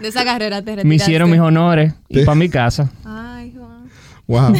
[0.00, 0.94] de esa carrera te me retiraste.
[0.96, 2.24] hicieron mis honores y Sí.
[2.24, 2.90] para mi casa.
[3.04, 3.84] Ay, Juan.
[4.26, 4.54] Wow.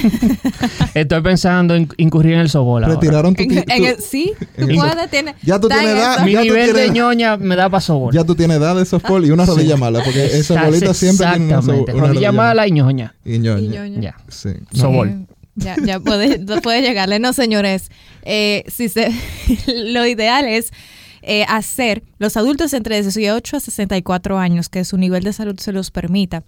[0.94, 2.94] Estoy pensando en incurrir en el sobol ahora.
[2.94, 5.34] Retiraron tu, En, ti- en tu- el- sí, el- puedes, tienes.
[5.42, 6.24] Ya tú tienes edad.
[6.24, 8.14] Mi nivel de ñoña me da para sobol.
[8.14, 11.46] Ya tú tienes edad de softball y una rodilla mala, porque esa bolita siempre tiene
[11.46, 11.94] una, so- Exactamente.
[11.94, 13.14] una Rodilla mala y ñoña.
[13.24, 13.60] Y ñoña.
[13.60, 14.00] Y ñoña.
[14.00, 14.16] Ya.
[14.28, 14.50] Sí.
[14.72, 15.26] Sobol.
[15.56, 17.18] Ya, ya puede, puede llegarle.
[17.18, 17.90] No, señores.
[18.22, 19.10] Eh, si se,
[19.66, 20.70] lo ideal es
[21.22, 25.72] eh, hacer los adultos entre 18 a 64 años, que su nivel de salud se
[25.72, 26.44] los permita.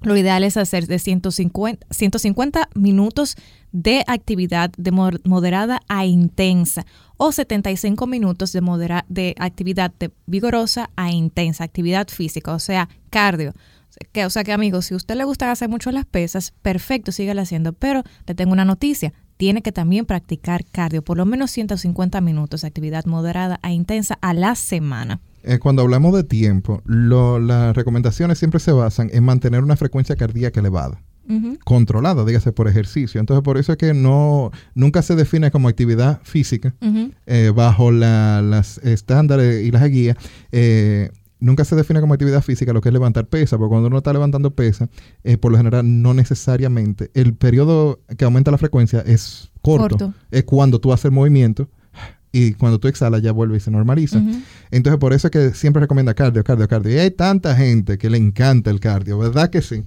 [0.00, 3.34] Lo ideal es hacer de 150, 150 minutos
[3.72, 10.12] de actividad de mo- moderada a intensa o 75 minutos de, modera- de actividad de
[10.26, 13.54] vigorosa a intensa, actividad física, o sea, cardio.
[14.12, 17.12] Que, o sea que amigos, si a usted le gusta hacer mucho las pesas, perfecto,
[17.12, 17.72] sígale haciendo.
[17.72, 22.62] Pero le tengo una noticia, tiene que también practicar cardio, por lo menos 150 minutos
[22.62, 25.20] de actividad moderada a intensa a la semana.
[25.44, 30.16] Eh, cuando hablamos de tiempo, lo- las recomendaciones siempre se basan en mantener una frecuencia
[30.16, 31.00] cardíaca elevada.
[31.64, 33.20] Controlada, dígase por ejercicio.
[33.20, 36.74] Entonces, por eso es que no nunca se define como actividad física
[37.26, 40.16] eh, bajo la- las estándares y las guías.
[40.52, 43.98] eh, nunca se define como actividad física lo que es levantar pesa, porque cuando uno
[43.98, 44.88] está levantando pesa,
[45.24, 47.10] eh, por lo general no necesariamente.
[47.14, 49.96] El periodo que aumenta la frecuencia es corto.
[49.98, 50.14] Corto.
[50.30, 51.68] Es cuando tú haces el movimiento
[52.32, 54.22] y cuando tú exhalas ya vuelve y se normaliza.
[54.70, 56.94] Entonces, por eso es que siempre recomienda cardio, cardio, cardio.
[56.94, 59.84] Y hay tanta gente que le encanta el cardio, ¿verdad que sí?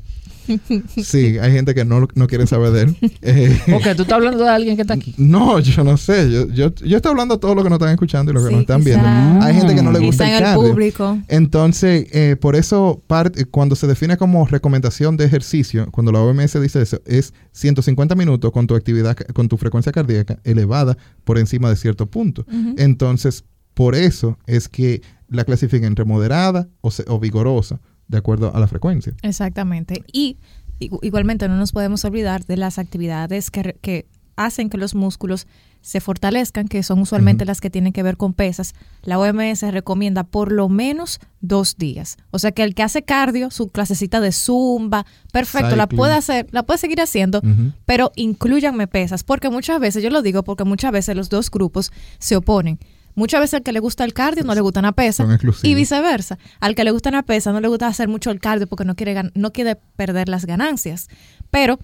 [1.04, 2.98] Sí, hay gente que no, no quiere saber de él.
[3.22, 5.14] Eh, Ok, tú estás hablando de alguien que está aquí.
[5.18, 6.30] no, yo no sé.
[6.32, 8.50] Yo, yo, yo estoy hablando a todos los que nos están escuchando y los que
[8.50, 9.46] Sí, nos están quizá- viendo.
[9.46, 11.18] Hay gente que no le gusta Quizá el en el público.
[11.28, 16.60] Entonces, eh, por eso, parte- cuando se define como recomendación de ejercicio, cuando la OMS
[16.62, 21.70] dice eso, es 150 minutos con tu actividad, con tu frecuencia cardíaca elevada por encima
[21.70, 22.46] de cierto punto.
[22.78, 27.80] Entonces, por eso es que la clasifican entre moderada o vigorosa,
[28.12, 29.14] de acuerdo a la frecuencia.
[29.24, 30.04] Exactamente.
[30.12, 30.38] Y
[30.80, 35.48] igu- igualmente no nos podemos olvidar de las actividades que, que hacen que los músculos
[35.82, 40.24] se fortalezcan, que son usualmente las que tienen que ver con pesas, la OMS recomienda
[40.24, 42.18] por lo menos dos días.
[42.30, 46.48] O sea que el que hace cardio, su clasecita de zumba, perfecto, la puede hacer,
[46.52, 47.42] la puede seguir haciendo,
[47.86, 51.92] pero incluyanme pesas, porque muchas veces, yo lo digo porque muchas veces los dos grupos
[52.20, 52.78] se oponen.
[53.16, 55.26] Muchas veces al que le gusta el cardio no le gusta una pesa
[55.64, 56.38] y viceversa.
[56.60, 58.96] Al que le gusta una pesa no le gusta hacer mucho el cardio porque no
[58.96, 61.08] quiere, no quiere perder las ganancias.
[61.50, 61.80] Pero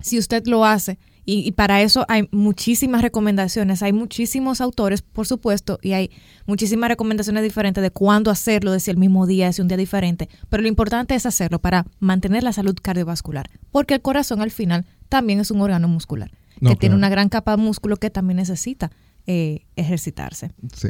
[0.00, 5.26] si usted lo hace, y, y para eso hay muchísimas recomendaciones, hay muchísimos autores, por
[5.26, 6.10] supuesto, y hay
[6.46, 9.76] muchísimas recomendaciones diferentes de cuándo hacerlo, de si el mismo día, de si un día
[9.76, 14.50] diferente, pero lo importante es hacerlo para mantener la salud cardiovascular, porque el corazón al
[14.50, 18.10] final también es un órgano muscular, No, que tiene una gran capa de músculo que
[18.10, 18.90] también necesita
[19.32, 20.50] eh, ejercitarse.
[20.74, 20.88] Sí.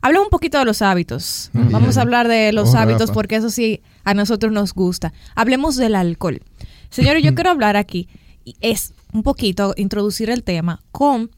[0.00, 1.50] Habla un poquito de los hábitos.
[1.52, 3.12] Vamos a hablar de los Oh, hábitos Rafa.
[3.12, 5.12] porque eso sí a nosotros nos gusta.
[5.34, 6.40] Hablemos del alcohol.
[6.90, 8.08] Señores, yo quiero hablar aquí,
[8.60, 11.30] es un poquito introducir el tema con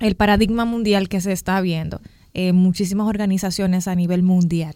[0.00, 2.00] el paradigma mundial que se está viendo
[2.34, 4.74] en muchísimas organizaciones a nivel mundial.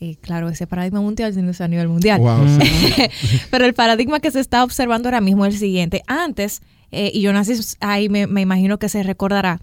[0.00, 2.20] Eh, claro, ese paradigma mundial tiene que ser a nivel mundial.
[2.20, 3.04] Wow, sí.
[3.50, 6.02] Pero el paradigma que se está observando ahora mismo es el siguiente.
[6.06, 9.60] Antes, eh, y Jonas ahí me, me imagino que se recordará,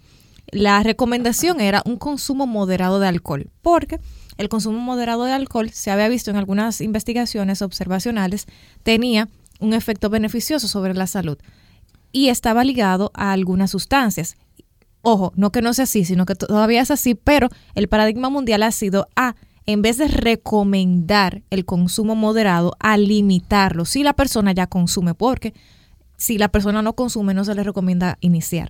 [0.51, 3.99] la recomendación era un consumo moderado de alcohol, porque
[4.37, 8.47] el consumo moderado de alcohol se había visto en algunas investigaciones observacionales,
[8.83, 9.29] tenía
[9.59, 11.37] un efecto beneficioso sobre la salud
[12.11, 14.35] y estaba ligado a algunas sustancias.
[15.01, 18.63] Ojo, no que no sea así, sino que todavía es así, pero el paradigma mundial
[18.63, 24.51] ha sido a, en vez de recomendar el consumo moderado, a limitarlo si la persona
[24.53, 25.53] ya consume, porque
[26.17, 28.69] si la persona no consume no se le recomienda iniciar.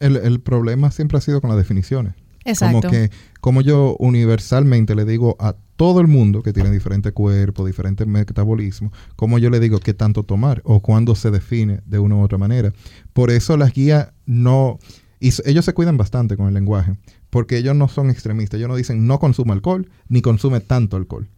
[0.00, 2.14] El, el problema siempre ha sido con las definiciones.
[2.44, 2.80] Exacto.
[2.80, 3.10] Como que,
[3.40, 8.92] como yo universalmente le digo a todo el mundo que tiene diferente cuerpo, diferente metabolismo,
[9.16, 12.38] como yo le digo qué tanto tomar o cuándo se define de una u otra
[12.38, 12.72] manera.
[13.12, 14.78] Por eso las guías no...
[15.20, 16.96] Y ellos se cuidan bastante con el lenguaje,
[17.28, 18.58] porque ellos no son extremistas.
[18.58, 21.28] Ellos no dicen no consume alcohol, ni consume tanto alcohol.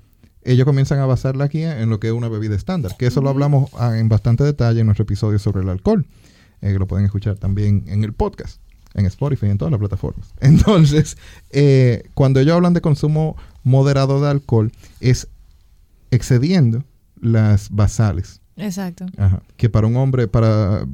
[0.44, 3.20] Ellos comienzan a basar la guía en lo que es una bebida estándar, que eso
[3.20, 6.06] lo hablamos ah, en bastante detalle en nuestro episodio sobre el alcohol,
[6.62, 8.60] eh, que lo pueden escuchar también en el podcast
[8.94, 10.34] en Spotify en todas las plataformas.
[10.40, 11.16] Entonces,
[11.50, 14.70] eh, cuando ellos hablan de consumo moderado de alcohol,
[15.00, 15.28] es
[16.10, 16.84] excediendo
[17.20, 18.40] las basales.
[18.56, 19.06] Exacto.
[19.16, 19.42] Ajá.
[19.56, 20.86] Que para un hombre, para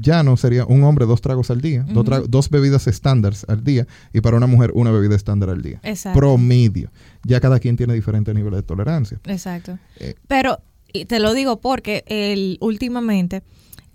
[0.00, 2.28] llano sería un hombre dos tragos al día, dos, tra- Ujú.
[2.28, 5.78] dos bebidas estándar al día, y para una mujer una bebida estándar al día.
[5.84, 6.18] Exacto.
[6.18, 6.90] Promedio.
[7.24, 9.20] Ya cada quien tiene diferentes niveles de tolerancia.
[9.26, 9.78] Exacto.
[10.00, 10.58] Eh, Pero
[10.92, 13.42] y te lo digo porque el, últimamente,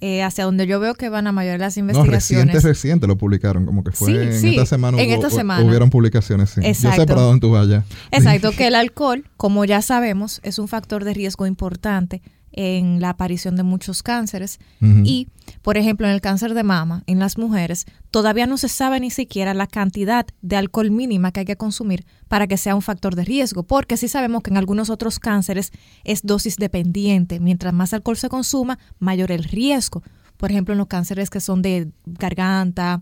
[0.01, 2.47] eh, hacia donde yo veo que van a mayor las no, investigaciones.
[2.53, 5.01] reciente, reciente lo publicaron, como que fue Sí, en sí, esta semana.
[5.01, 5.65] en hubo- esta hu- semana.
[5.65, 6.61] Hubieron publicaciones, sí.
[6.61, 7.05] Yo sé Exacto.
[7.07, 7.83] para dónde tú vayas.
[8.11, 13.09] Exacto, que el alcohol, como ya sabemos, es un factor de riesgo importante en la
[13.09, 14.59] aparición de muchos cánceres.
[14.81, 15.27] Y,
[15.61, 19.11] por ejemplo, en el cáncer de mama, en las mujeres, todavía no se sabe ni
[19.11, 23.15] siquiera la cantidad de alcohol mínima que hay que consumir para que sea un factor
[23.15, 25.71] de riesgo, porque sí sabemos que en algunos otros cánceres
[26.03, 27.39] es dosis dependiente.
[27.39, 30.03] Mientras más alcohol se consuma, mayor el riesgo.
[30.37, 33.01] Por ejemplo, en los cánceres que son de garganta,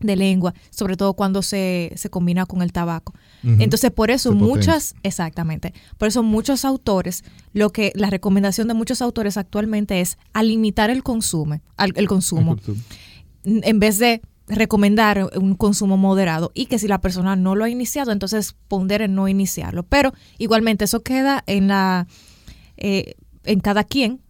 [0.00, 3.14] de lengua, sobre todo cuando se, se combina con el tabaco.
[3.60, 8.74] Entonces, por eso Se muchas, exactamente, por eso muchos autores, lo que la recomendación de
[8.74, 12.56] muchos autores actualmente es a limitar el consumo, al- el consumo,
[13.44, 17.68] en vez de recomendar un consumo moderado y que si la persona no lo ha
[17.70, 19.82] iniciado, entonces pondere no iniciarlo.
[19.84, 22.06] Pero igualmente eso queda en la
[22.76, 24.20] eh, en cada quien.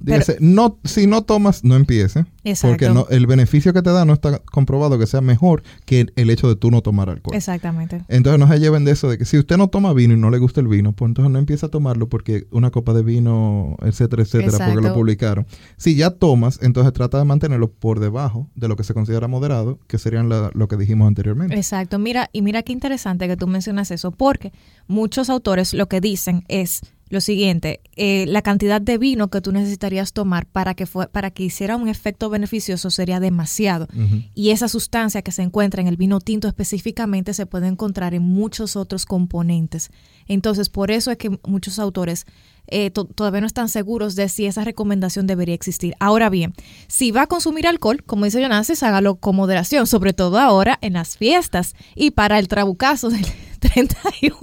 [0.00, 2.24] Dígase, no, si no tomas, no empiece.
[2.42, 2.72] Exacto.
[2.72, 6.30] Porque no, el beneficio que te da no está comprobado que sea mejor que el,
[6.30, 7.36] hecho de tú no tomar alcohol.
[7.36, 8.02] Exactamente.
[8.08, 10.30] Entonces no se lleven de eso de que si usted no toma vino y no
[10.30, 13.76] le gusta el vino, pues entonces no empieza a tomarlo porque una copa de vino,
[13.82, 15.46] etcétera, etcétera, porque lo publicaron.
[15.76, 19.78] Si ya tomas, entonces trata de mantenerlo por debajo de lo que se considera moderado,
[19.86, 21.54] que serían la- lo que dijimos anteriormente.
[21.56, 24.52] Exacto, mira, y mira qué interesante que tú mencionas eso, porque
[24.86, 26.80] muchos autores lo que dicen es
[27.10, 31.32] lo siguiente, eh, la cantidad de vino que tú necesitarías tomar para que, fue, para
[31.32, 33.88] que hiciera un efecto beneficioso sería demasiado.
[34.32, 38.22] Y esa sustancia que se encuentra en el vino tinto específicamente se puede encontrar en
[38.22, 39.90] muchos otros componentes.
[40.28, 42.26] Entonces, por eso es que muchos autores
[42.70, 45.94] eh, to- todavía no están seguros de si esa recomendación debería existir.
[46.00, 46.54] Ahora bien,
[46.88, 50.94] si va a consumir alcohol, como dice Jonasis, hágalo con moderación, sobre todo ahora en
[50.94, 53.24] las fiestas y para el trabucazo del
[53.60, 54.36] 31.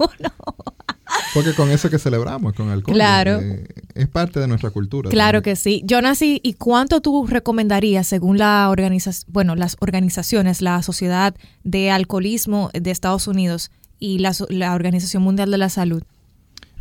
[1.32, 2.94] Porque con eso que celebramos, con alcohol.
[2.94, 3.40] Claro.
[3.40, 5.08] eh, es parte de nuestra cultura.
[5.10, 5.54] Claro también.
[5.54, 5.84] que sí.
[5.88, 12.70] Jonasi, ¿y cuánto tú recomendarías según la organización, bueno, las organizaciones, la Sociedad de Alcoholismo
[12.74, 16.02] de Estados Unidos y la Organización Mundial de la Salud?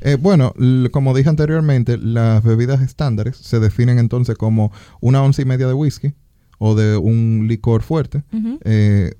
[0.01, 0.53] Eh, bueno,
[0.91, 5.73] como dije anteriormente, las bebidas estándares se definen entonces como una once y media de
[5.73, 6.13] whisky,
[6.59, 8.23] o de un licor fuerte.
[8.63, 9.13] Eh,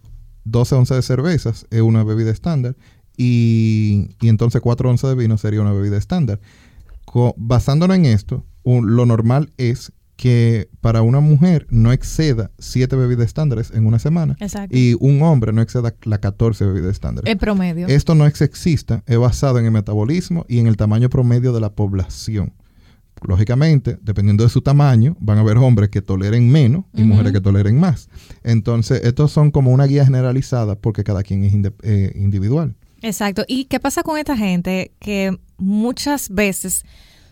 [0.46, 2.76] 12 onzas de cervezas es una bebida estándar
[3.18, 6.40] y, y entonces 4 onzas de vino sería una bebida estándar.
[7.06, 12.96] Co- basándonos en esto, un- lo normal es que para una mujer no exceda 7
[12.96, 14.76] bebidas estándares en una semana Exacto.
[14.76, 17.32] y un hombre no exceda las 14 bebidas estándares.
[17.32, 17.88] el promedio.
[17.88, 21.62] Esto no es sexista, es basado en el metabolismo y en el tamaño promedio de
[21.62, 22.54] la población.
[23.22, 27.42] Lógicamente, dependiendo de su tamaño, van a haber hombres que toleren menos y mujeres que
[27.42, 28.10] toleren más.
[28.44, 32.76] Entonces, estos son como una guía generalizada porque cada quien es eh, individual.
[33.02, 33.44] Exacto.
[33.48, 36.84] ¿Y qué pasa con esta gente que muchas veces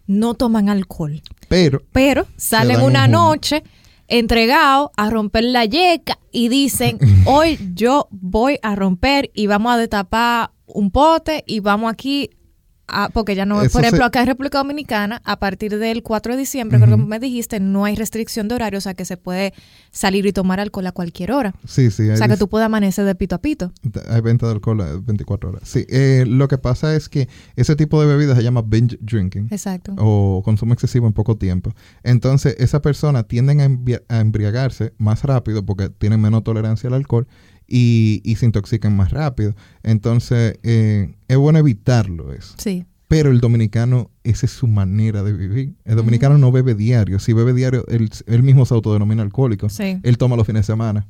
[0.08, 1.22] no toman alcohol?
[1.48, 3.64] Pero, pero salen una un noche
[4.08, 9.78] entregados a romper la yeca y dicen, hoy yo voy a romper y vamos a
[9.78, 12.30] destapar un pote y vamos aquí,
[12.88, 16.04] a, porque ya no, Eso por ejemplo, se- acá en República Dominicana, a partir del
[16.04, 19.06] 4 de diciembre, creo que me dijiste, no hay restricción de horario, o sea que
[19.06, 19.54] se puede
[19.92, 21.56] salir y tomar alcohol a cualquier hora.
[21.66, 23.72] sí, sí, O sea que tú puedes amanecer de pito a pito.
[24.10, 25.62] hay venta de alcohol a 24 horas.
[25.66, 29.48] Sí, eh, lo que pasa es que ese tipo de bebida se llama binge drinking.
[29.52, 29.94] Exacto.
[29.98, 31.74] o consumo excesivo en poco tiempo.
[32.04, 37.28] Entonces, esa persona tienden a, a embriagarse más rápido porque tienen menos tolerancia al alcohol
[37.68, 39.56] y, y se intoxican más rápido.
[39.84, 42.56] Entonces, eh, es bueno evitarlo eso.
[42.58, 42.86] Sí.
[43.08, 45.76] Pero el dominicano, esa es su manera de vivir.
[45.86, 47.20] El dominicano no bebe diario.
[47.20, 49.70] Si bebe diario, él, él mismo se autodenomina alcohólico.
[49.70, 50.00] Sí.
[50.02, 51.08] Él toma los fines de semana.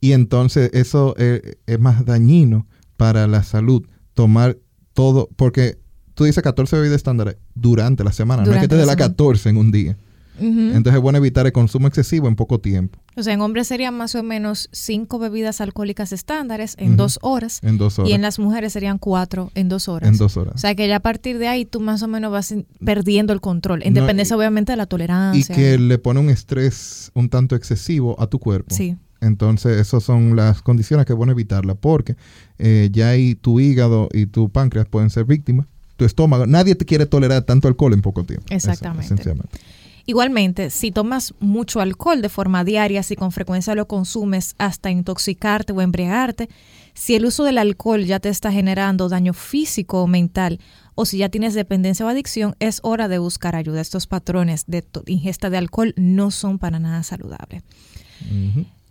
[0.00, 3.84] Y entonces eso eh, es más dañino para la salud
[4.14, 4.58] tomar
[4.94, 5.78] todo, porque
[6.14, 8.92] tú dices 14 bebidas estándares durante la semana, no es que te dé la la
[8.92, 9.08] semana.
[9.08, 9.96] 14 en un día.
[10.40, 13.94] Entonces es bueno evitar el consumo excesivo en poco tiempo, O sea, en hombres serían
[13.96, 17.60] más o menos cinco bebidas alcohólicas estándares en dos horas.
[17.62, 18.10] en dos horas.
[18.10, 20.08] Y en las mujeres serían cuatro en dos horas.
[20.10, 20.54] En dos horas.
[20.54, 23.40] O sea que ya a partir de ahí tú más o menos vas perdiendo el
[23.40, 25.54] control, en No, dependencia y- obviamente de la y tolerancia.
[25.54, 28.74] que le pone un estrés un tanto excesivo a tu cuerpo.
[28.74, 32.16] Sí, Entonces, esas son las condiciones que es bueno evitarla, porque
[32.58, 35.66] eh, ya ahí tu hígado y tu páncreas pueden ser víctimas.
[35.96, 38.46] Tu estómago, nadie te quiere tolerar tanto alcohol en poco tiempo.
[38.48, 39.04] Eso, Exactamente.
[39.06, 39.58] esencialmente.
[40.06, 45.72] Igualmente, si tomas mucho alcohol de forma diaria, si con frecuencia lo consumes hasta intoxicarte
[45.72, 46.48] o embriagarte,
[46.94, 50.60] si el uso del alcohol ya te está generando daño físico o mental,
[50.94, 53.80] o si ya tienes dependencia o adicción, es hora de buscar ayuda.
[53.80, 57.62] Estos patrones de ingesta de alcohol no son para nada saludables.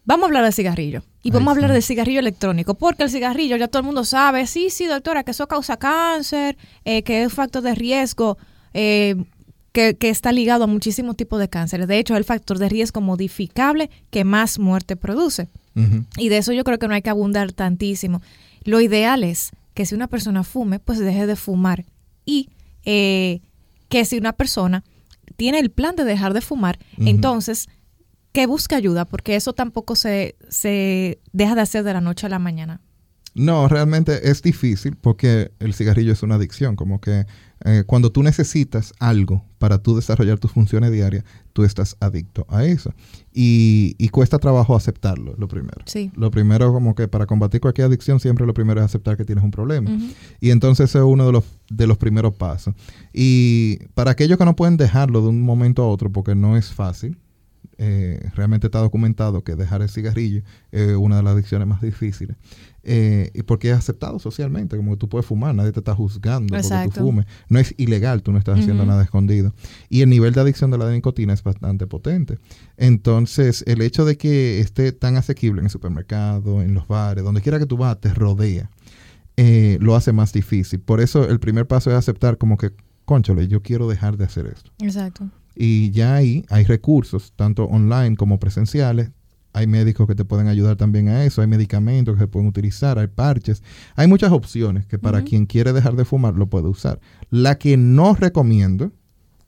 [0.03, 1.03] Vamos a hablar del cigarrillo.
[1.21, 1.73] Y vamos a hablar sí.
[1.73, 5.31] del cigarrillo electrónico, porque el cigarrillo ya todo el mundo sabe, sí, sí, doctora, que
[5.31, 8.37] eso causa cáncer, eh, que es un factor de riesgo,
[8.73, 9.15] eh,
[9.71, 11.87] que, que está ligado a muchísimos tipos de cánceres.
[11.87, 15.49] De hecho, es el factor de riesgo modificable que más muerte produce.
[16.17, 18.21] Y de eso yo creo que no hay que abundar tantísimo.
[18.65, 21.85] Lo ideal es que si una persona fume, pues deje de fumar.
[22.25, 22.49] Y
[22.83, 23.39] eh,
[23.87, 24.83] que si una persona
[25.37, 27.69] tiene el plan de dejar de fumar, entonces
[28.33, 32.29] que busque ayuda, porque eso tampoco se, se deja de hacer de la noche a
[32.29, 32.81] la mañana.
[33.33, 37.25] No, realmente es difícil porque el cigarrillo es una adicción, como que
[37.63, 42.65] eh, cuando tú necesitas algo para tú desarrollar tus funciones diarias, tú estás adicto a
[42.65, 42.93] eso.
[43.33, 45.81] Y, y cuesta trabajo aceptarlo, lo primero.
[45.85, 46.11] Sí.
[46.15, 49.43] Lo primero, como que para combatir cualquier adicción, siempre lo primero es aceptar que tienes
[49.43, 49.89] un problema.
[50.41, 52.73] Y entonces ese es uno de los, de los primeros pasos.
[53.13, 56.73] Y para aquellos que no pueden dejarlo de un momento a otro, porque no es
[56.73, 57.17] fácil,
[57.83, 62.37] eh, realmente está documentado que dejar el cigarrillo es una de las adicciones más difíciles.
[62.83, 66.55] Eh, y porque es aceptado socialmente, como que tú puedes fumar, nadie te está juzgando
[66.55, 67.25] porque tú fumes.
[67.47, 69.53] No es ilegal, tú no estás haciendo nada escondido.
[69.89, 72.39] Y el nivel de adicción de la nicotina es bastante potente.
[72.77, 77.41] Entonces, el hecho de que esté tan asequible en el supermercado, en los bares, donde
[77.41, 78.69] quiera que tú vas, te rodea
[79.37, 80.81] eh, lo hace más difícil.
[80.81, 82.71] Por eso el primer paso es aceptar como que,
[83.05, 84.71] conchole, yo quiero dejar de hacer esto.
[84.79, 85.29] Exacto.
[85.55, 89.11] Y ya ahí hay recursos, tanto online como presenciales.
[89.53, 92.97] Hay médicos que te pueden ayudar también a eso, hay medicamentos que se pueden utilizar,
[92.97, 93.61] hay parches.
[93.95, 96.99] Hay muchas opciones que para quien quiere dejar de fumar lo puede usar.
[97.29, 98.91] La que no recomiendo,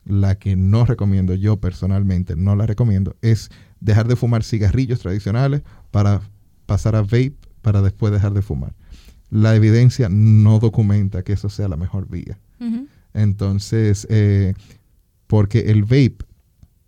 [0.05, 5.61] la que no recomiendo yo personalmente, no la recomiendo, es dejar de fumar cigarrillos tradicionales
[5.91, 6.21] para
[6.65, 8.73] pasar a vape para después dejar de fumar.
[9.29, 12.37] La evidencia no documenta que eso sea la mejor vía.
[13.13, 14.53] Entonces, eh,
[15.27, 16.17] porque el vape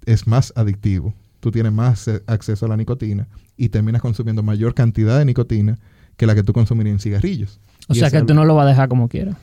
[0.05, 1.13] es más adictivo,
[1.45, 5.77] tú tienes más acceso a la nicotina y terminas consumiendo mayor cantidad de nicotina
[6.17, 7.59] que la que tú consumirías en cigarrillos.
[7.87, 9.35] O Y sea que tú no lo vas a dejar como quieras.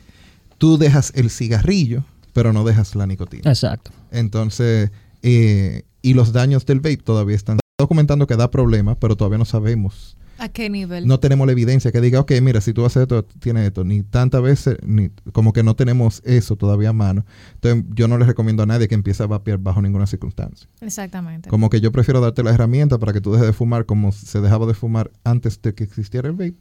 [0.58, 3.48] tú dejas el cigarrillo, pero no dejas la nicotina.
[3.48, 3.92] Exacto.
[4.10, 4.90] Entonces,
[5.22, 9.44] eh, y los daños del vape todavía están documentando que da problemas, pero todavía no
[9.44, 11.06] sabemos ¿A qué nivel?
[11.06, 13.84] no tenemos la evidencia que diga, ok, mira, si tú haces esto, tienes esto.
[13.84, 17.24] Ni tantas veces, ni como que no tenemos eso todavía a mano.
[17.54, 20.68] Entonces, yo no le recomiendo a nadie que empiece a vapear bajo ninguna circunstancia.
[20.80, 21.48] Exactamente.
[21.48, 24.40] Como que yo prefiero darte las herramientas para que tú dejes de fumar como se
[24.40, 26.56] dejaba de fumar antes de que existiera el vape,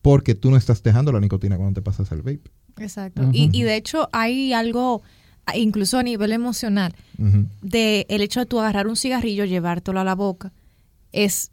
[0.00, 2.50] porque tú no estás dejando la nicotina cuando te pasas el vape.
[2.78, 3.30] Exacto.
[3.32, 5.02] Y, y de hecho hay algo,
[5.54, 6.92] incluso a nivel emocional,
[7.62, 10.52] de el hecho de tú agarrar un cigarrillo, llevártelo a la boca,
[11.12, 11.52] es,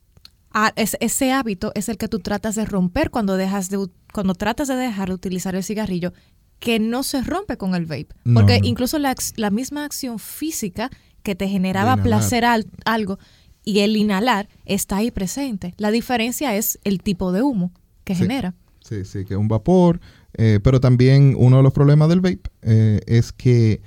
[0.51, 4.33] a- es- ese hábito es el que tú tratas de romper cuando dejas de cuando
[4.33, 6.13] tratas de dejar de utilizar el cigarrillo,
[6.59, 8.65] que no se rompe con el vape, porque no.
[8.67, 10.89] incluso la, la misma acción física
[11.23, 13.19] que te generaba placer al- algo
[13.63, 15.73] y el inhalar está ahí presente.
[15.77, 17.71] La diferencia es el tipo de humo
[18.03, 18.21] que Sí.
[18.23, 18.55] genera.
[18.81, 19.99] Sí, sí, que es un vapor.
[20.37, 23.81] eh, pero también uno de los problemas del vape eh, es que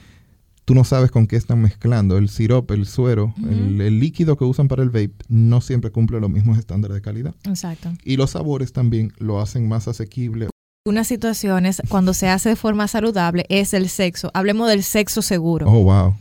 [0.65, 2.17] tú no sabes con qué están mezclando.
[2.17, 6.21] El sirope, el suero, el, el líquido que usan para el vape no siempre cumple
[6.21, 7.35] los mismos estándares de calidad.
[7.45, 7.93] Exacto.
[8.05, 10.49] Y los sabores también lo hacen más asequible.
[10.85, 14.31] Unas situaciones cuando se hace de forma saludable es el sexo.
[14.35, 15.71] Hablemos del sexo seguro.
[15.71, 16.15] Oh, wow.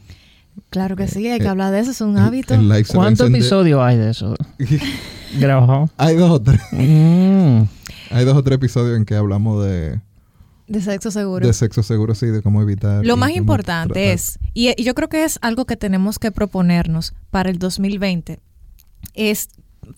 [0.70, 2.56] Claro que sí, hay que eh, hablar de eso, es un hábito.
[2.94, 4.36] ¿Cuántos episodios hay de eso?
[5.40, 5.90] Grabado.
[5.98, 6.62] Hay dos o tres.
[6.72, 7.64] Mm.
[8.12, 10.00] Hay dos o tres episodios en que hablamos de,
[10.72, 11.46] De sexo seguro.
[11.46, 13.06] de sexo seguro, sí, de cómo evitar.
[13.06, 14.14] Lo más importante tratar.
[14.14, 18.40] es, y, y yo creo que es algo que tenemos que proponernos para el 2020,
[19.14, 19.50] es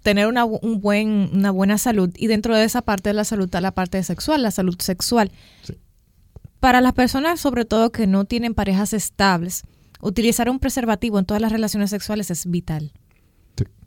[0.01, 3.45] tener una, un buen, una buena salud y dentro de esa parte de la salud
[3.45, 5.32] está la parte sexual, la salud sexual.
[5.63, 5.78] Sí.
[6.59, 9.63] Para las personas, sobre todo que no tienen parejas estables,
[10.01, 12.93] utilizar un preservativo en todas las relaciones sexuales es vital.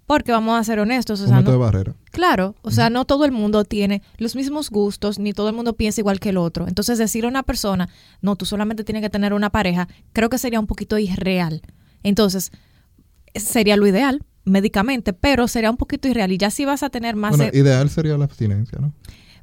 [0.07, 1.95] Porque vamos a ser honestos, o sea, no- de barrera.
[2.13, 5.73] Claro, o sea, no todo el mundo tiene los mismos gustos, ni todo el mundo
[5.75, 6.69] piensa igual que el otro.
[6.69, 7.89] Entonces, decirle a una persona,
[8.23, 11.61] no, tú solamente tienes que tener una pareja, creo que sería un poquito irreal.
[12.05, 12.53] Entonces,
[13.35, 16.31] sería lo ideal médicamente, pero sería un poquito irreal.
[16.31, 18.93] Y ya si vas a tener más Bueno, de- ideal sería la abstinencia, ¿no?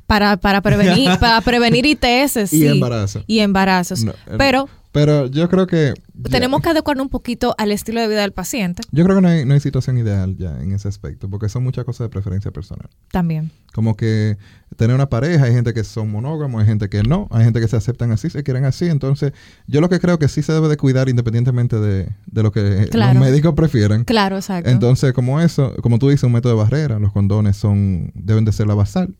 [0.07, 2.63] Para, para prevenir, para prevenir ITS, sí.
[2.63, 3.23] Y embarazo.
[3.27, 4.03] Y embarazos.
[4.03, 5.93] No, eh, pero Pero yo creo que...
[6.13, 9.21] ya- tenemos que adecuarnos un poquito al estilo de vida del paciente Yo creo que
[9.23, 12.09] no hay, no hay situación ideal ya en ese aspecto, porque son muchas cosas de
[12.09, 12.89] preferencia personal.
[13.11, 13.49] también.
[13.73, 14.37] Como que
[14.77, 17.67] tener una pareja, hay gente que son monógamos, hay gente que no, hay gente que
[17.67, 18.85] se aceptan así, se quieren así.
[18.85, 19.33] Entonces,
[19.65, 22.87] yo lo que creo que sí se debe de cuidar independientemente de, de lo que
[22.91, 23.15] Claro.
[23.19, 24.03] los médicos prefieran.
[24.03, 24.69] Claro, exacto.
[24.69, 28.51] Entonces, como eso, como tú dices, un método de barrera, los condones son deben de
[28.51, 29.15] ser la basal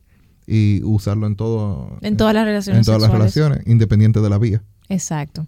[0.47, 4.37] y usarlo en todo en todas las relaciones en todas las relaciones, independiente de la
[4.37, 4.63] vía.
[4.89, 5.47] Exacto.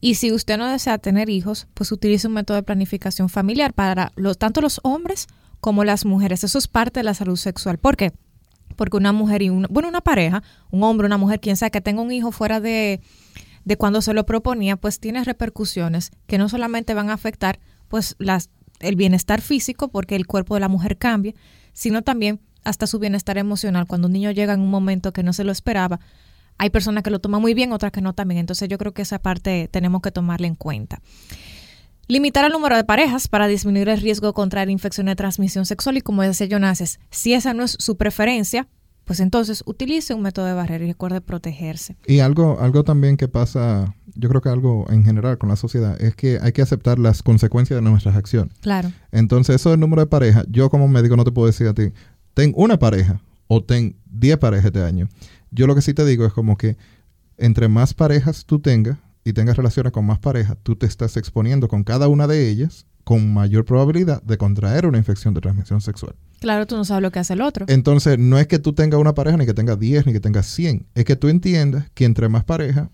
[0.00, 4.12] Y si usted no desea tener hijos, pues utilice un método de planificación familiar para
[4.16, 5.26] los, tanto los hombres
[5.60, 6.44] como las mujeres.
[6.44, 7.78] Eso es parte de la salud sexual.
[7.78, 8.12] ¿Por qué?
[8.76, 11.80] Porque una mujer y una, bueno, una pareja, un hombre, una mujer, quien sea que
[11.80, 13.00] tenga un hijo fuera de,
[13.64, 18.16] de cuando se lo proponía, pues tiene repercusiones que no solamente van a afectar pues
[18.18, 21.32] las, el bienestar físico, porque el cuerpo de la mujer cambia,
[21.72, 23.86] sino también hasta su bienestar emocional.
[23.86, 26.00] Cuando un niño llega en un momento que no se lo esperaba,
[26.58, 28.38] hay personas que lo toman muy bien, otras que no también.
[28.38, 31.00] Entonces yo creo que esa parte tenemos que tomarla en cuenta.
[32.06, 35.96] Limitar el número de parejas para disminuir el riesgo de contraer infecciones de transmisión sexual
[35.96, 38.68] y como decía Jonases, si esa no es su preferencia,
[39.04, 41.96] pues entonces utilice un método de barrera y recuerde protegerse.
[42.06, 46.00] Y algo, algo también que pasa, yo creo que algo en general con la sociedad,
[46.00, 48.54] es que hay que aceptar las consecuencias de nuestras acciones.
[48.60, 51.74] Claro, Entonces, eso del número de parejas, yo como médico no te puedo decir a
[51.74, 51.92] ti,
[52.34, 55.08] ten una pareja o ten 10 parejas este año.
[55.50, 56.76] Yo lo que sí te digo es como que
[57.38, 61.68] entre más parejas tú tengas y tengas relaciones con más parejas, tú te estás exponiendo
[61.68, 66.14] con cada una de ellas con mayor probabilidad de contraer una infección de transmisión sexual.
[66.40, 67.66] claro, tú no sabes lo que hace el otro.
[67.68, 70.46] Entonces, no es que tú tengas una pareja, ni que tengas 10, ni que tengas
[70.46, 70.86] 100.
[70.94, 72.88] Es que tú entiendas que entre más parejas,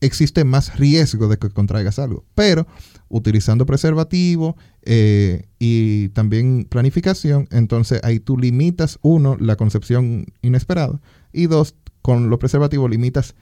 [0.00, 2.24] existe más riesgo de que contraigas algo.
[2.34, 2.66] Pero
[3.08, 11.00] utilizando preservativo eh, y también planificación, entonces ahí tú limitas, uno, la concepción inesperada,
[11.32, 13.34] y dos, con los preservativos limitas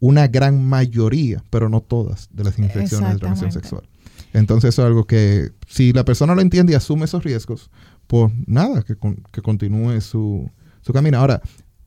[0.00, 3.88] una gran mayoría, pero no todas, de las infecciones de transmisión sexual.
[4.34, 7.70] Entonces eso es algo que si la persona lo entiende y asume esos riesgos,
[8.06, 10.50] pues nada, que, con- que continúe su,
[10.82, 11.18] su camino.
[11.18, 11.40] Ahora,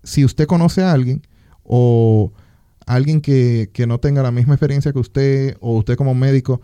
[0.04, 1.22] si usted conoce a alguien
[1.64, 2.32] o
[2.88, 6.62] alguien que, que no tenga la misma experiencia que usted o usted como médico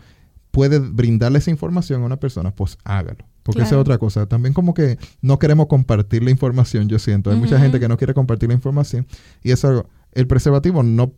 [0.52, 3.26] puede brindarle esa información a una persona, pues hágalo.
[3.44, 4.26] Porque esa es otra cosa.
[4.26, 7.30] También como que no queremos compartir la información, yo siento.
[7.30, 9.06] Hay mucha gente que no quiere compartir la información
[9.44, 11.12] y eso, el preservativo no,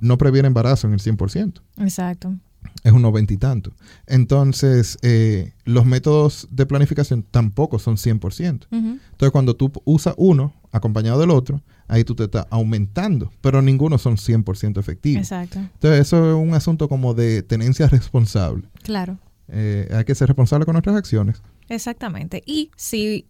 [0.00, 2.34] no previene embarazo en el 100% Exacto.
[2.82, 3.74] es un noventa y tanto.
[4.06, 8.66] Entonces, eh, los métodos de planificación tampoco son 100%.
[8.70, 8.98] Ujú.
[9.10, 13.98] Entonces, cuando tú usas uno acompañado del otro, ahí tú te estás aumentando, pero ninguno
[13.98, 15.22] son 100% efectivos.
[15.22, 15.58] Exacto.
[15.58, 18.64] Entonces, eso es un asunto como de tenencia responsable.
[18.82, 19.18] Claro.
[19.48, 21.42] Eh, hay que ser responsable con nuestras acciones.
[21.68, 22.42] Exactamente.
[22.46, 23.26] Y si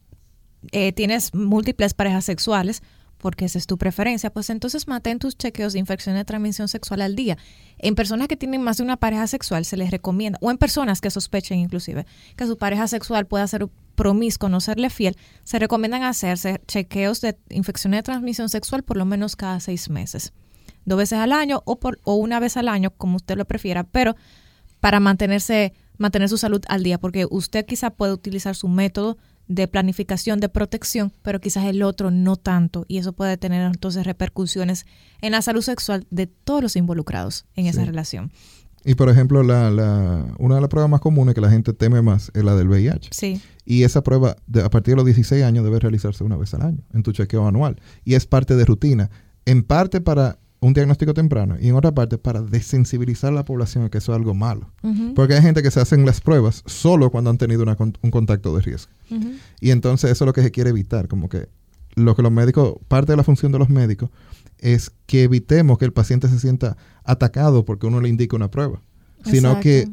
[0.72, 2.82] eh, tienes múltiples parejas sexuales,
[3.18, 7.00] porque esa es tu preferencia, pues entonces mantén tus chequeos de infección de transmisión sexual
[7.00, 7.38] al día.
[7.78, 11.00] En personas que tienen más de una pareja sexual se les recomienda, o en personas
[11.00, 12.06] que sospechen inclusive,
[12.36, 17.38] que su pareja sexual pueda ser promiscuo, no serle fiel, se recomiendan hacerse chequeos de
[17.50, 20.32] infección de transmisión sexual por lo menos cada seis meses.
[20.84, 23.84] Dos veces al año o, por, o una vez al año, como usted lo prefiera,
[23.84, 24.14] pero
[24.80, 29.16] para mantenerse, mantener su salud al día, porque usted quizá puede utilizar su método
[29.48, 34.04] de planificación de protección, pero quizás el otro no tanto, y eso puede tener entonces
[34.04, 34.86] repercusiones
[35.20, 38.32] en la salud sexual de todos los involucrados en esa relación.
[38.84, 42.02] Y por ejemplo, la, la, una de las pruebas más comunes que la gente teme
[42.02, 43.10] más es la del VIH.
[43.12, 46.54] Sí, Y esa prueba, de- a partir de los 16 años, debe realizarse una vez
[46.54, 47.80] al año en tu chequeo anual.
[48.04, 49.10] Y es parte de rutina.
[49.44, 53.84] En parte para un diagnóstico temprano y en otra parte para desensibilizar a la población
[53.84, 54.70] a que eso es algo malo.
[55.14, 58.54] Porque hay gente que se hacen las pruebas solo cuando han tenido una un contacto
[58.56, 58.92] de riesgo.
[59.60, 61.08] Y entonces eso es lo que se quiere evitar.
[61.08, 61.48] Como que
[61.94, 64.10] lo que los médicos, parte de la función de los médicos
[64.58, 68.80] es que evitemos que el paciente se sienta atacado porque uno le indica una prueba.
[69.24, 69.88] Sino que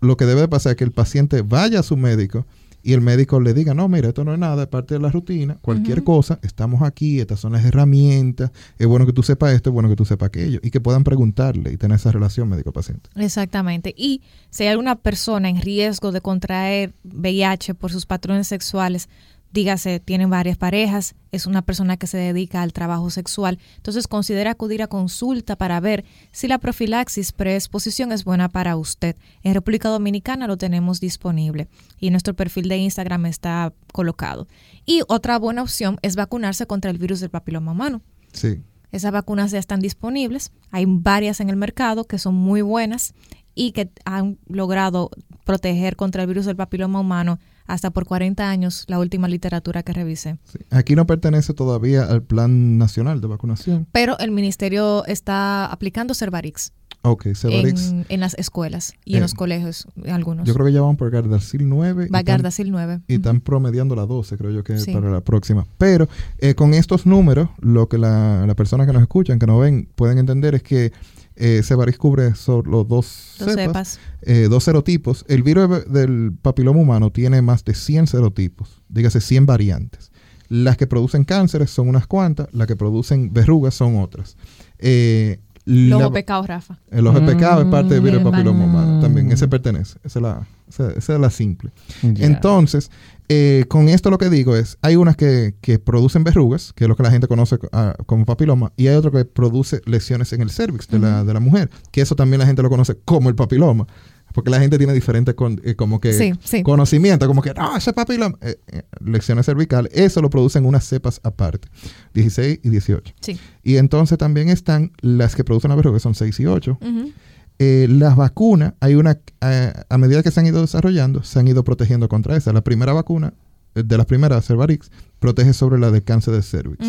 [0.00, 2.46] lo que debe de pasar es que el paciente vaya a su médico
[2.86, 5.10] y el médico le diga, no, mira, esto no es nada, es parte de la
[5.10, 9.70] rutina, cualquier cosa, estamos aquí, estas son las herramientas, es bueno que tú sepas esto,
[9.70, 13.10] es bueno que tú sepas aquello, y que puedan preguntarle y tener esa relación médico-paciente.
[13.16, 13.92] Exactamente.
[13.96, 19.08] Y si hay alguna persona en riesgo de contraer VIH por sus patrones sexuales,
[19.56, 24.50] dígase, tienen varias parejas, es una persona que se dedica al trabajo sexual, entonces considera
[24.50, 29.16] acudir a consulta para ver si la profilaxis preexposición es buena para usted.
[29.42, 34.46] En República Dominicana lo tenemos disponible y nuestro perfil de Instagram está colocado.
[34.84, 38.02] Y otra buena opción es vacunarse contra el virus del papiloma humano.
[38.34, 38.62] Sí.
[38.92, 40.52] Esas vacunas ya están disponibles.
[40.70, 43.14] Hay varias en el mercado que son muy buenas
[43.54, 45.10] y que han logrado
[45.46, 49.92] proteger contra el virus del papiloma humano hasta por 40 años, la última literatura que
[49.92, 50.38] revisé.
[50.44, 50.58] sí.
[50.70, 53.86] Aquí no pertenece todavía al Plan Nacional de Vacunación.
[53.92, 57.90] Pero el ministerio está aplicando Cervarix Ok, Cevarix.
[57.90, 60.46] en, en las escuelas y en Eh, los colegios, algunos.
[60.46, 62.02] Yo creo que ya van por Gardasil 9.
[62.02, 63.00] y están- Gardasil 9.
[63.06, 64.92] Y están promediando la 12, creo yo que Sí.
[64.92, 65.66] para la próxima.
[65.78, 66.08] Pero
[66.38, 69.88] eh, con estos números, lo que la, la personas que nos escuchan, que nos ven,
[69.94, 70.92] pueden entender es que
[71.36, 74.00] eh, Cevarix cubre solo dos, Dos cepas, cepas.
[74.22, 75.24] eh, dos serotipos.
[75.28, 80.10] El virus de- del papiloma humano tiene más de 100 serotipos, dígase 100 variantes.
[80.48, 84.36] Las que producen cánceres son unas cuantas, las que producen verrugas son otras.
[84.78, 86.78] Eh, Los la- pecados, Rafa.
[86.92, 89.00] el ojo de pecado es parte del virus del Mm, papiloma humano.
[89.00, 89.98] También, ese pertenece.
[90.04, 91.72] Esa es la, esa- esa es la simple.
[92.02, 92.90] Entonces,
[93.28, 96.88] eh, con esto lo que digo es, hay unas que, que producen verrugas, que es
[96.88, 100.42] lo que la gente conoce ah, como papiloma, y hay otro que produce lesiones en
[100.42, 103.28] el cervix de, la, de la mujer, que eso también la gente lo conoce como
[103.28, 103.86] el papiloma,
[104.32, 106.62] porque la gente tiene diferentes con- eh, como que Sí, sí.
[106.62, 111.20] conocimientos, como que, no, ese papiloma, eh, eh, lesiones cervicales, eso lo producen unas cepas
[111.22, 111.68] aparte,
[112.14, 113.14] 16 y 18.
[113.20, 113.38] Sí.
[113.62, 117.12] Y entonces también están las que producen las verrugas, son 6 y 8, Ujú.
[117.58, 121.48] Eh, las vacunas, hay una, eh, a medida que se han ido desarrollando, se han
[121.48, 122.52] ido protegiendo contra esa.
[122.52, 123.32] La primera vacuna,
[123.74, 126.86] eh, de las primeras, Cervarix, protege sobre la del cáncer de cervix.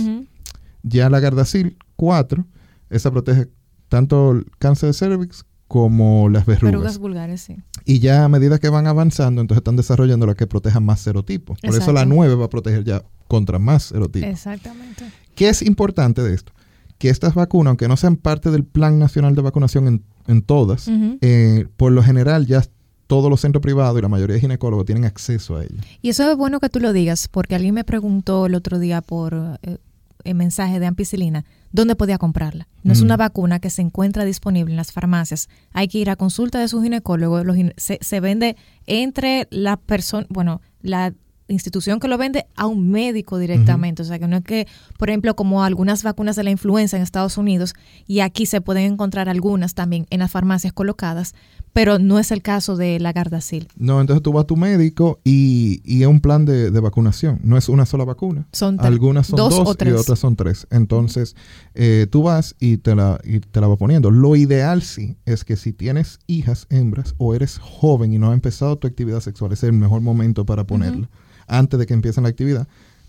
[0.84, 2.46] Ya la Gardasil 4,
[2.90, 3.48] esa protege
[3.90, 6.72] tanto el cáncer de cervix como las verrugas.
[6.72, 7.58] Verrugas vulgares, sí.
[7.86, 11.60] Y ya a medida que van avanzando, entonces están desarrollando la que proteja más serotipos.
[11.60, 14.30] Por eso la 9 va a proteger ya contra más serotipos.
[14.30, 15.06] Exactamente.
[15.36, 16.54] ¿Qué es importante de esto?
[16.98, 20.88] Que estas vacunas, aunque no sean parte del Plan Nacional de Vacunación en, en todas,
[21.22, 22.64] eh, por lo general ya
[23.08, 25.82] todos los centros privados y la mayoría de ginecólogos tienen acceso a ella.
[26.02, 29.02] Y eso es bueno que tú lo digas, porque alguien me preguntó el otro día
[29.02, 29.78] por eh,
[30.26, 32.68] el mensaje de ampicilina, ¿dónde podía comprarla?
[32.84, 33.06] No es Mm.
[33.06, 35.48] una vacuna que se encuentra disponible en las farmacias.
[35.72, 37.42] Hay que ir a consulta de su ginecólogo.
[37.46, 38.58] Los gine- se, se vende
[38.88, 41.14] entre la persona, bueno, la
[41.48, 44.02] institución que lo vende a un médico directamente.
[44.02, 44.68] O sea, que no es que,
[44.98, 47.74] por ejemplo, como algunas vacunas de la influenza en Estados Unidos,
[48.06, 51.36] y aquí se pueden encontrar algunas también en las farmacias colocadas,
[51.74, 53.68] pero no es el caso de la Gardasil.
[53.78, 57.40] No, entonces tú vas a tu médico y, y es un plan de, de vacunación.
[57.44, 58.48] No es una sola vacuna.
[58.52, 59.94] Son Algunas son dos dos, o tres.
[59.94, 60.66] y otras son tres.
[60.72, 61.36] Entonces,
[61.76, 64.10] eh, tú vas y te, la, y te la va poniendo.
[64.12, 68.34] Lo ideal sí es que si tienes hijas hembras o eres joven y no has
[68.34, 71.10] empezado tu actividad sexual, es el mejor momento para ponerla,
[71.48, 72.68] antes de que empiecen la actividad.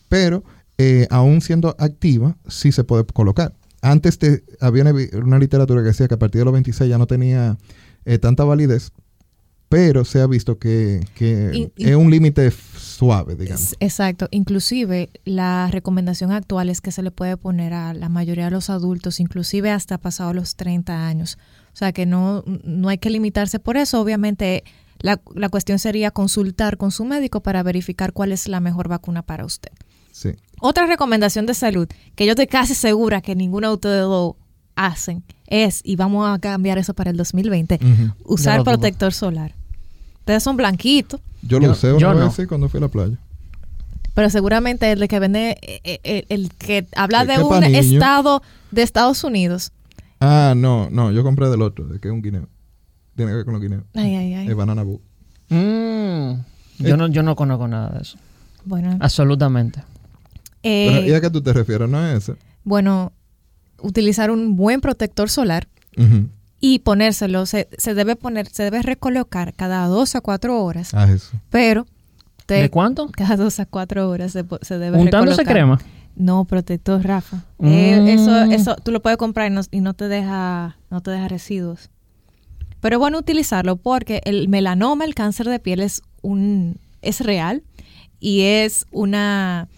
[0.08, 0.44] Pero
[0.78, 3.52] eh, aún siendo activa, sí se puede colocar.
[3.82, 6.98] Antes te, había una, una literatura que decía que a partir de los 26 ya
[6.98, 7.56] no tenía
[8.04, 8.90] eh, tanta validez,
[9.68, 13.76] pero se ha visto que, que Y- y- es un límite suave, digamos.
[13.80, 14.26] Exacto.
[14.30, 18.70] Inclusive la recomendación actual es que se le puede poner a la mayoría de los
[18.70, 21.38] adultos, inclusive hasta pasados los 30 años.
[21.74, 24.00] O sea que no, no hay que limitarse por eso.
[24.00, 24.64] Obviamente
[25.00, 29.22] la, la cuestión sería consultar con su médico para verificar cuál es la mejor vacuna
[29.22, 29.70] para usted.
[30.12, 30.30] Sí.
[30.60, 31.86] Otra recomendación de salud
[32.16, 34.34] que yo estoy casi segura que ninguno de ustedes dos
[34.74, 38.32] hacen es, y vamos a cambiar eso para el 2020, Ujú.
[38.34, 39.54] usar protector solar.
[40.20, 42.48] Ustedes son blanquitos, Yo lo Yo- usé una yo vez no.
[42.48, 43.16] cuando fui a la playa.
[44.14, 47.62] pero seguramente el de que vende, eh, eh, el, que habla El de que un
[47.64, 48.42] estado
[48.72, 49.70] de Estados Unidos.
[50.20, 52.48] Ah, no, no, yo compré del otro, de que es un guineo.
[53.18, 53.82] Tiene que ver con los guineos.
[53.96, 54.46] Ay, ay, ay.
[54.46, 55.00] El banana boat.
[55.48, 56.34] Mm,
[56.78, 58.16] yo, no, yo no conozco nada de eso.
[58.64, 59.82] Bueno, Absolutamente.
[60.62, 61.88] eh, Pero, ¿Y a qué tú te refieres?
[61.88, 62.38] ¿No es ese?
[62.62, 63.12] bueno,
[63.82, 65.66] utilizar un buen protector solar
[65.96, 66.28] Ujú.
[66.60, 71.10] y ponérselo, se, se debe poner, se debe recolocar cada dos a cuatro horas, Ah,
[71.10, 71.40] eso.
[71.50, 71.86] pero
[72.46, 73.08] te- ¿De cuánto?
[73.10, 75.54] cada dos a cuatro horas se, se debe ¿Untándose recolocar.
[75.54, 75.80] crema?
[76.14, 77.38] No, protector, Rafa.
[77.58, 77.66] Mm.
[77.66, 81.10] Eh, eso, eso tú lo puedes comprar y no, y no te deja, no te
[81.10, 81.90] deja residuos.
[82.80, 87.62] Pero es bueno utilizarlo porque el melanoma, el cáncer de piel, es un, es real
[88.20, 89.68] y es una,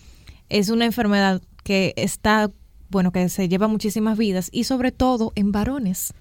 [0.48, 2.50] es una enfermedad que está,
[2.88, 6.14] bueno, que se lleva muchísimas vidas y sobre todo en varones.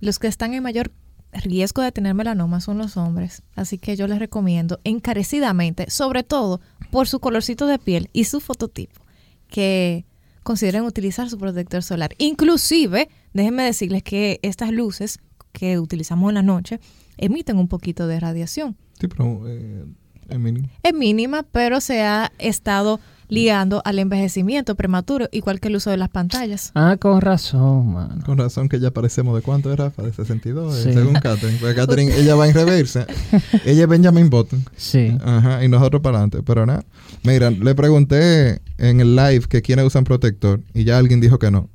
[0.00, 0.90] Los que están en mayor
[1.32, 3.42] riesgo de tener melanoma son los hombres.
[3.54, 6.60] Así que yo les recomiendo encarecidamente, sobre todo
[6.90, 9.00] por su colorcito de piel y su fototipo,
[9.48, 10.04] que
[10.42, 12.14] consideren utilizar su protector solar.
[12.18, 15.20] Inclusive, déjenme decirles que estas luces
[15.52, 16.80] que utilizamos en la noche
[17.18, 18.76] emiten un poquito de radiación.
[18.98, 19.84] Sí, pero eh,
[20.28, 20.68] es mínimo.
[20.82, 25.96] Es mínima, pero se ha estado ligando al envejecimiento prematuro, igual que el uso de
[25.96, 26.70] las pantallas.
[26.74, 28.22] Ah, con razón, mano.
[28.26, 30.92] Con razón que ya parecemos de cuánto es Rafa, de 62, eh, Sí.
[30.92, 31.56] según Catherine.
[31.58, 33.06] Porque Catherine, ella va en reversa.
[33.64, 34.62] ella es Benjamin Button.
[34.76, 35.16] Sí.
[35.24, 36.42] Ajá, y nosotros para adelante.
[36.42, 36.84] Pero nada.
[37.24, 41.50] Mira, le pregunté en el live que quiénes usan protector y ya alguien dijo que
[41.50, 41.70] no.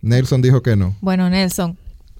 [0.00, 0.96] Nelson dijo que no.
[1.02, 1.76] Bueno, Nelson,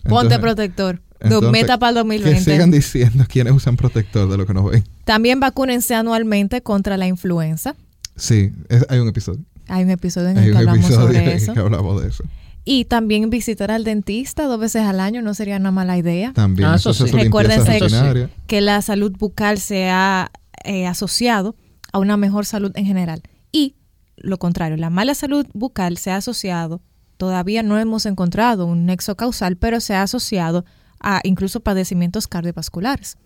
[0.08, 1.02] ponte Entonces- protector.
[1.20, 2.50] entonces, meta para el Que 2020.
[2.52, 4.84] sigan diciendo quiénes usan protector de lo que nos ven.
[5.04, 7.76] También vacúnense anualmente contra la influenza.
[8.16, 9.40] Sí, es- hay un episodio.
[9.68, 11.52] Hay un episodio en el que hablamos episodio sobre eso.
[11.54, 12.24] que hablamos de eso.
[12.64, 16.32] Y también visitar al dentista dos veces al año no sería una mala idea.
[16.34, 16.68] También.
[16.68, 17.04] Ah, eso sí.
[17.06, 18.28] Recuérdense-.
[18.46, 20.30] Que la salud bucal se ha
[20.64, 21.54] eh, asociado
[21.92, 23.22] a una mejor salud en general.
[23.52, 23.74] Y
[24.16, 26.82] lo contrario, la mala salud bucal se ha asociado,
[27.18, 30.64] todavía no hemos encontrado un nexo causal, pero se ha asociado
[31.00, 33.18] a incluso padecimientos cardiovasculares.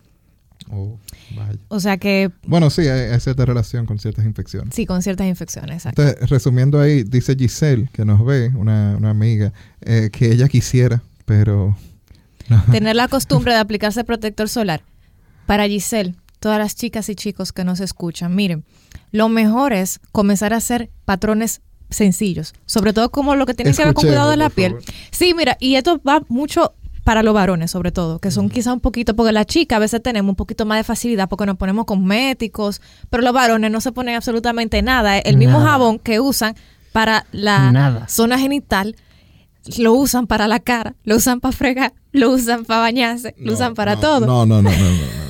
[0.69, 0.97] Oh,
[1.35, 1.59] vaya.
[1.67, 4.73] O sea que Bueno, sí, hay, hay cierta relación con ciertas infecciones.
[4.73, 5.77] sí, con ciertas infecciones.
[5.77, 6.01] exacto.
[6.01, 11.01] Entonces, resumiendo ahí, dice Giselle, que nos ve, una, una amiga, eh, que ella quisiera,
[11.25, 11.77] pero...
[12.71, 14.83] Tener la costumbre de aplicarse protector solar.
[15.45, 18.63] Para Giselle, todas las chicas y chicos que nos escuchan, miren,
[19.11, 21.61] lo mejor es comenzar a hacer patrones
[21.93, 24.73] sencillos, sobre todo como lo que tiene que ver con cuidado de la piel.
[24.73, 24.85] favor.
[25.11, 26.73] Sí, mira, y esto va mucho
[27.03, 30.01] para los varones sobre todo, que son quizá un poquito, porque la chica a veces
[30.01, 33.91] tenemos un poquito más de facilidad porque nos ponemos cosméticos, pero los varones no se
[33.91, 35.17] ponen absolutamente nada.
[35.17, 36.55] El mismo jabón que usan
[36.91, 38.07] para la Nada.
[38.07, 38.95] zona genital,
[39.77, 43.73] lo usan para la cara, lo usan para fregar, lo usan para bañarse, lo usan
[43.73, 44.19] para no, todo.
[44.25, 45.23] No, no, no, no, no, no, no.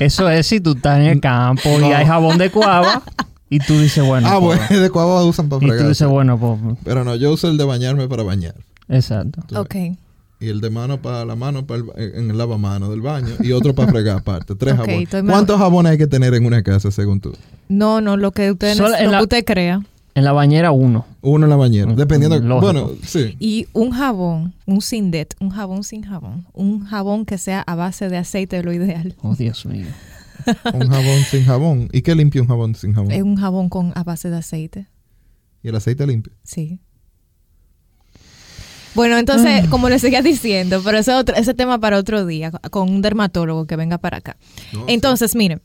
[0.00, 3.02] Eso es si tú estás en el campo y hay jabón de cuava
[3.54, 4.28] y tú dices, bueno.
[4.30, 5.88] ah, pues, bueno, de cuava usan para Y tú fregar.
[5.88, 6.78] dices, bueno, pues.
[6.84, 8.54] Pero no, yo uso el de bañarme para bañar.
[8.88, 9.42] Exacto.
[9.50, 9.64] sabes.
[9.92, 9.98] Ok.
[10.40, 13.34] Y el de mano para la mano para el- en el lavamano del baño.
[13.40, 14.54] Y otro para fregar aparte.
[14.56, 15.08] Tres Ok, jabones.
[15.30, 17.32] ¿Cuántos jabones hay que tener en una casa según tú?
[17.68, 19.80] No, no, lo que usted, Solo en lo la- que usted crea.
[20.14, 21.06] En la bañera, uno.
[21.22, 21.90] Uno en la bañera.
[21.94, 22.60] Dependiendo.
[22.60, 23.34] Bueno, sí.
[23.38, 28.10] Y un jabón, un Sindet, un jabón sin jabón, un jabón que sea a base
[28.10, 29.14] de aceite es lo ideal.
[29.22, 29.86] Oh, Dios mío.
[30.74, 31.88] Un jabón sin jabón.
[31.92, 33.10] ¿Y qué limpia un jabón sin jabón?
[33.12, 34.88] Es un jabón con a base de aceite,
[35.62, 36.32] Y el aceite limpio.
[36.42, 36.80] sí.
[38.94, 39.20] Bueno, Ah.
[39.20, 43.00] entonces, como les seguía diciendo, pero ese, otro, ese tema para otro día, con un
[43.00, 44.36] dermatólogo que venga para acá.
[44.86, 45.62] Entonces, miren,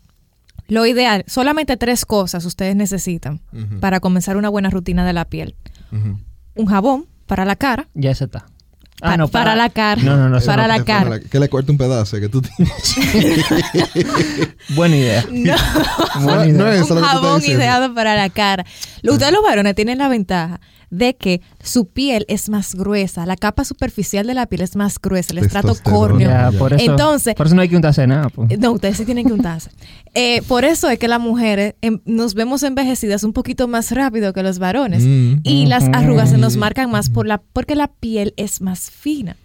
[0.69, 3.41] lo ideal, solamente tres cosas ustedes necesitan
[3.81, 5.55] para comenzar una buena rutina de la piel.
[6.55, 8.45] Un jabón para la cara, Ya ese está.
[8.99, 10.01] Pa- Ah, no, para la cara.
[10.01, 10.39] No, no, no.
[10.41, 10.69] Para no.
[10.77, 11.19] la cara.
[11.19, 12.95] que le corte un pedazo que tú tienes.
[14.69, 15.23] Buena idea.
[15.29, 15.53] No.
[16.23, 16.53] Buena No, idea.
[16.57, 18.65] no es eso un jabón ideado para la cara.
[19.03, 23.65] Ustedes los varones tienen la ventaja de que su piel es más gruesa, la capa
[23.65, 26.29] superficial de la piel es más gruesa, el estrato córneo.
[26.57, 28.29] Por eso, Entonces- por eso no hay que untarse nada.
[28.29, 28.57] pues.
[28.59, 29.69] No, ustedes sí tienen que untarse.
[30.13, 34.33] Eh, por eso es que las mujeres em, nos vemos envejecidas un poquito más rápido
[34.33, 35.03] que los varones.
[35.03, 35.41] Mm.
[35.43, 39.35] Y las arrugas se nos marcan más por la, porque la piel es más fina.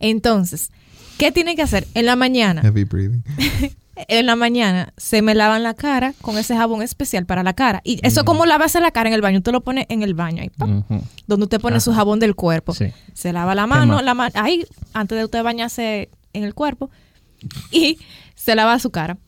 [0.00, 0.70] Entonces,
[1.16, 1.86] ¿qué tienen que hacer?
[1.94, 3.22] En la mañana, Heavy breathing.
[4.08, 7.80] en la mañana se me lavan la cara con ese jabón especial para la cara.
[7.84, 10.42] Y eso como lavarse la cara en el baño, usted lo pone en el baño
[10.42, 10.78] ahí, ¡pam!
[10.88, 11.02] Ujú.
[11.26, 12.74] donde usted pone su jabón del cuerpo.
[12.74, 12.86] Sí.
[13.14, 16.90] Se lava la mano, la ma- ahí, antes de usted bañarse en el cuerpo,
[17.70, 17.98] y
[18.34, 19.18] se lava su cara.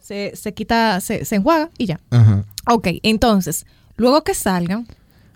[0.00, 2.00] Se, se quita, se, se enjuaga y ya.
[2.10, 2.44] Ajá.
[2.68, 3.64] Ok, entonces,
[3.96, 4.88] Luego que salgan,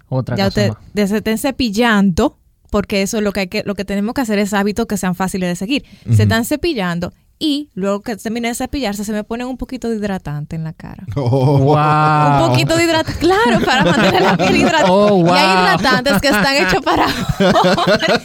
[0.08, 0.78] Otra ya cosa usted más.
[0.94, 2.38] ya se estén cepillando,
[2.70, 4.96] porque eso es lo que hay que, lo que tenemos que hacer es hábitos que
[4.96, 5.84] sean fáciles de seguir.
[6.12, 9.96] Se están cepillando y luego que termine de cepillarse se me ponen un poquito de
[9.96, 11.04] hidratante en la cara.
[11.16, 11.58] Oh.
[11.58, 12.44] Wow.
[12.44, 14.90] Un poquito de hidratante, claro, para mantener la piel hidratada.
[14.92, 15.26] Oh, wow.
[15.26, 18.22] Y hay hidratantes que están hechos para hombres.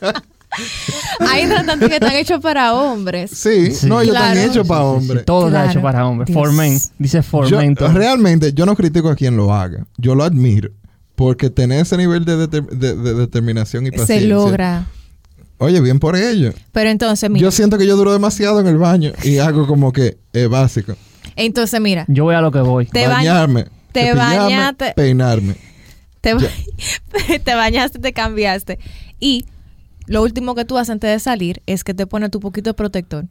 [1.20, 3.30] hay hidratantes que están hechos para hombres.
[3.32, 3.86] Sí, Sí.
[3.86, 4.34] no, ellos Claro.
[4.34, 5.24] están hechos para Sí, sí, hombres.
[5.24, 5.70] todo está Claro.
[5.70, 6.26] hecho para hombres.
[6.28, 6.36] Dios.
[6.38, 6.78] For men.
[6.98, 7.74] Dice for Yo- men.
[7.74, 7.88] todo.
[7.88, 9.84] realmente, yo no critico a quien lo haga.
[9.98, 10.70] Yo lo admiro.
[11.16, 14.20] Porque tener ese nivel de- de determinación y paciencia.
[14.20, 14.86] Se logra.
[15.58, 16.52] Oye, bien por ello.
[16.72, 17.42] Pero entonces, mira.
[17.42, 20.94] Yo siento que yo duro demasiado en el baño y hago como que es básico.
[21.36, 22.04] Entonces, mira.
[22.08, 22.86] Yo voy a lo que voy.
[22.86, 24.92] Te baña- Bañarme, te bañaste.
[24.96, 25.56] peinarme.
[26.20, 26.40] Te, ba-
[27.44, 28.78] te bañaste, te cambiaste.
[29.20, 29.46] Y
[30.06, 32.74] lo último que tú haces antes de salir es que te pones tu poquito de
[32.74, 33.26] protector.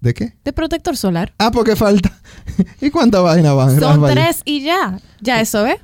[0.00, 0.34] ¿De qué?
[0.44, 1.32] De protector solar.
[1.38, 2.16] Ah, porque falta.
[2.80, 3.78] ¿Y cuánta vaina van?
[3.80, 4.98] Son tres y ya.
[5.20, 5.76] Ya eso, ¿ves?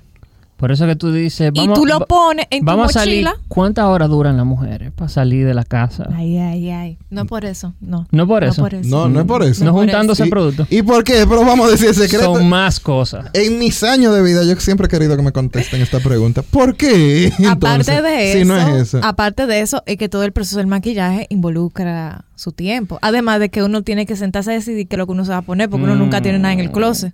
[0.65, 1.51] Por eso que tú dices.
[1.53, 3.23] Y Vamos, tú lo pones en tu Vamos a salir.
[3.23, 3.39] mochila.
[3.49, 6.09] ¿Cuántas horas duran las mujeres para salir de la casa?
[6.15, 6.99] Ay, ay, ay.
[7.11, 7.75] No por eso.
[7.83, 8.07] No.
[8.11, 8.63] No por eso.
[8.63, 8.89] No por eso.
[8.89, 9.63] No, no es por eso.
[9.63, 10.67] No ese ¿Y- producto.
[10.71, 11.27] ¿Y por qué?
[11.29, 12.33] Pero vamos a decir el secreto.
[12.37, 13.27] Son más cosas.
[13.35, 16.41] En mis años de vida, yo siempre he querido que me contesten esta pregunta.
[16.41, 17.31] ¿Por qué?
[17.47, 19.01] aparte de eso, Si no es eso.
[19.03, 22.99] aparte de eso, es que todo el proceso del maquillaje involucra su tiempo.
[23.03, 25.33] Además de que uno tiene que sentarse a decidir qué es lo que uno se
[25.33, 27.13] va a poner, porque uno nunca tiene nada en el closet.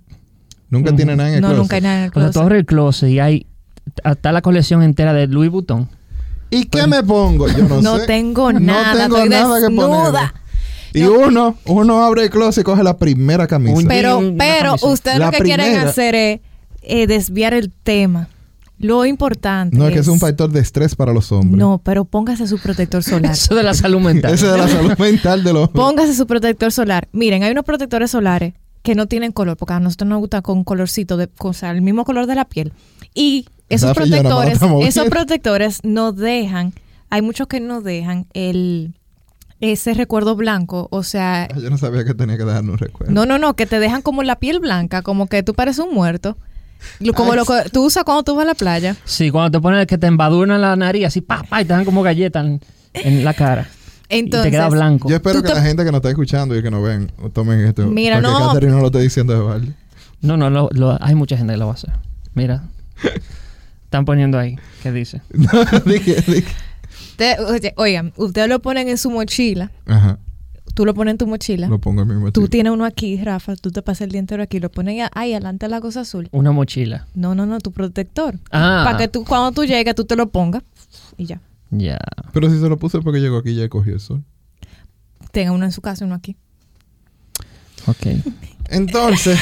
[0.71, 1.61] Nunca tiene nada en el No, closet.
[1.61, 2.41] nunca hay nada en el O sea, tú closet.
[2.41, 3.45] abres el closet y hay
[4.03, 5.87] hasta la colección entera de Louis Vuitton.
[6.49, 7.47] ¿Y qué me pongo?
[7.47, 8.07] Yo no, No sé.
[8.07, 10.11] tengo No nada, tengo estoy nada que desnuda.
[10.33, 10.41] poner.
[10.93, 13.81] Y uno, uno abre el closet y coge la primera camisa.
[13.87, 14.87] Pero, pero camisa.
[14.87, 15.89] ustedes La lo que quieren primera.
[15.89, 16.39] hacer es
[16.81, 18.27] eh, desviar el tema.
[18.77, 21.57] Lo importante no, es que es un factor de estrés para los hombres.
[21.59, 23.31] No, pero póngase su protector solar.
[23.33, 24.33] Eso de la salud mental.
[24.33, 27.07] Ese de la salud mental de los Póngase su protector solar.
[27.11, 28.53] Miren, hay unos protectores solares
[28.83, 31.81] que no tienen color, porque a nosotros nos gusta con colorcito, de, o sea, el
[31.81, 32.73] mismo color de la piel.
[33.13, 36.73] Y esos protectores, esos protectores no dejan,
[37.09, 38.93] hay muchos que no dejan el
[39.59, 43.13] ese recuerdo blanco, o sea, Yo no sabía que tenía que darnos un recuerdo.
[43.13, 45.93] no, no, no, que te dejan como la piel blanca, como que tú pareces un
[45.93, 46.35] muerto.
[46.99, 48.95] Lo- Como Ay, lo que tú usas cuando tú vas a la playa.
[49.05, 51.85] Sí, cuando te ponen que te embadurnan la nariz así, pa, pa, y te dan
[51.85, 52.59] como galletas en,
[52.95, 53.69] en la cara.
[54.11, 55.09] Entonces, y te queda blanco.
[55.09, 57.59] Yo espero que te- la gente que nos está escuchando y que nos ven tomen
[57.61, 57.87] esto.
[57.87, 58.37] Mira, no.
[58.49, 59.73] Catherine no lo está diciendo de balde.
[60.21, 61.91] No, no, lo- lo- hay mucha gente que lo va a hacer.
[62.35, 62.63] Mira.
[63.85, 64.57] Están poniendo ahí.
[64.83, 65.21] ¿Qué dice?
[65.85, 66.45] dije, dije.
[67.17, 70.17] te- oye, oigan, ustedes lo ponen en su mochila, Ajá.
[70.73, 71.67] tú lo pones en tu mochila.
[71.67, 72.31] Lo pongo en mi mochila.
[72.31, 75.33] Tú tienes uno aquí, Rafa, tú te pasas el día entero aquí, lo pones ahí
[75.33, 76.29] adelante de la cosa azul.
[76.31, 77.07] Una mochila.
[77.15, 78.35] No, no, no, tu protector.
[78.51, 78.83] Ah.
[78.85, 80.63] Para que tú, cuando tú llegues, tú te lo pongas
[81.17, 81.41] y ya.
[81.71, 81.99] Ya.
[82.33, 84.23] Pero si se lo puse porque llegó aquí y ya cogió el sol.
[85.31, 86.35] Tenga uno en su casa y uno aquí.
[87.87, 88.07] Ok.
[88.69, 89.39] Entonces,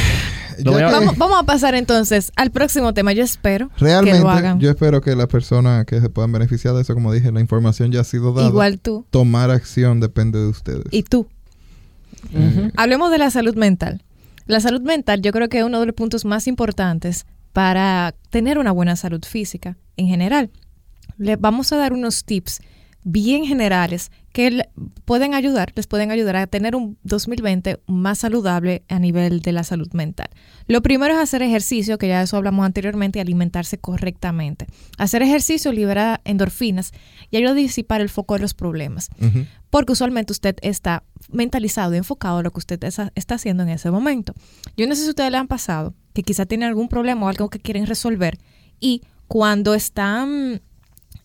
[0.57, 3.13] ya que Vamos, vamos a pasar entonces al próximo tema.
[3.13, 4.59] Yo espero que realmente lo hagan.
[4.59, 7.91] yo espero que las personas que se puedan beneficiar de eso, como dije, la información
[7.91, 8.47] ya ha sido dada.
[8.47, 10.85] Igual tú Tomar acción depende de ustedes.
[10.91, 11.27] y tú.
[12.33, 12.71] Ujú.
[12.75, 14.03] Hablemos de la salud mental.
[14.47, 18.57] La salud mental yo creo que es uno de los puntos más importantes para tener
[18.57, 20.49] una buena salud física en general.
[21.19, 22.59] Le vamos a dar unos tips
[23.03, 24.67] bien generales que
[25.05, 29.63] pueden ayudar, les pueden ayudar a tener un 2020 más saludable a nivel de la
[29.63, 30.27] salud mental.
[30.67, 34.67] Lo primero es hacer ejercicio, que ya de eso hablamos anteriormente, y alimentarse correctamente.
[34.97, 36.91] Hacer ejercicio libera endorfinas
[37.31, 39.09] y ayuda a disipar el foco de los problemas
[39.69, 43.91] porque usualmente usted está mentalizado y enfocado a lo que usted está haciendo en ese
[43.91, 44.33] momento.
[44.75, 47.49] Yo no sé si ustedes le han pasado que quizá tienen algún problema o algo
[47.49, 48.37] que quieren resolver
[48.79, 50.61] y cuando están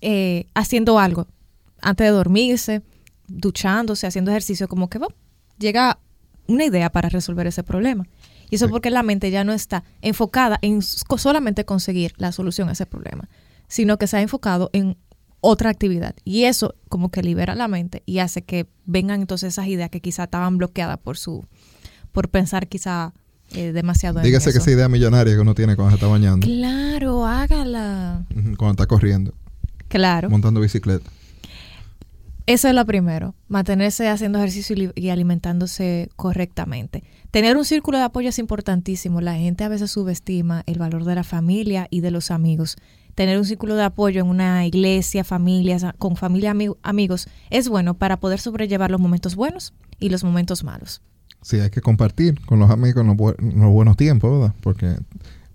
[0.07, 1.27] eh, haciendo algo,
[1.81, 2.83] antes de dormirse,
[3.27, 4.99] duchándose, haciendo ejercicio, como que
[5.59, 5.99] llega
[6.47, 8.05] una idea para resolver ese problema.
[8.51, 8.71] Y eso Sí.
[8.71, 13.29] porque la mente ya no está enfocada en solamente conseguir la solución a ese problema,
[13.67, 14.97] sino que se ha enfocado en
[15.41, 16.15] otra actividad.
[16.25, 20.01] Y eso como que libera la mente y hace que vengan entonces esas ideas que
[20.01, 21.47] quizá estaban bloqueadas por su,
[22.13, 23.15] por pensar quizá
[23.53, 24.61] eh, demasiado en Dígase que eso.
[24.61, 28.25] esa idea millonaria que uno tiene cuando se está bañando, Claro, hágala.
[28.59, 29.33] Cuando está corriendo,
[29.95, 30.29] Claro.
[30.31, 31.09] montando bicicleta.
[32.47, 37.03] Eso es lo primero, mantenerse haciendo ejercicio y, li- y alimentándose correctamente.
[37.31, 39.23] Tener un círculo de apoyo es importantísimo.
[39.23, 42.77] La gente a veces subestima el valor de la familia y de los amigos.
[43.15, 47.95] Tener un círculo de apoyo en una iglesia, familias, con familia, ami- amigos, es bueno
[47.95, 51.01] para poder sobrellevar los momentos buenos y los momentos malos.
[51.41, 54.55] Sí, hay que compartir con los amigos en los, bu- en los buenos tiempos, ¿verdad?
[54.61, 54.97] Porque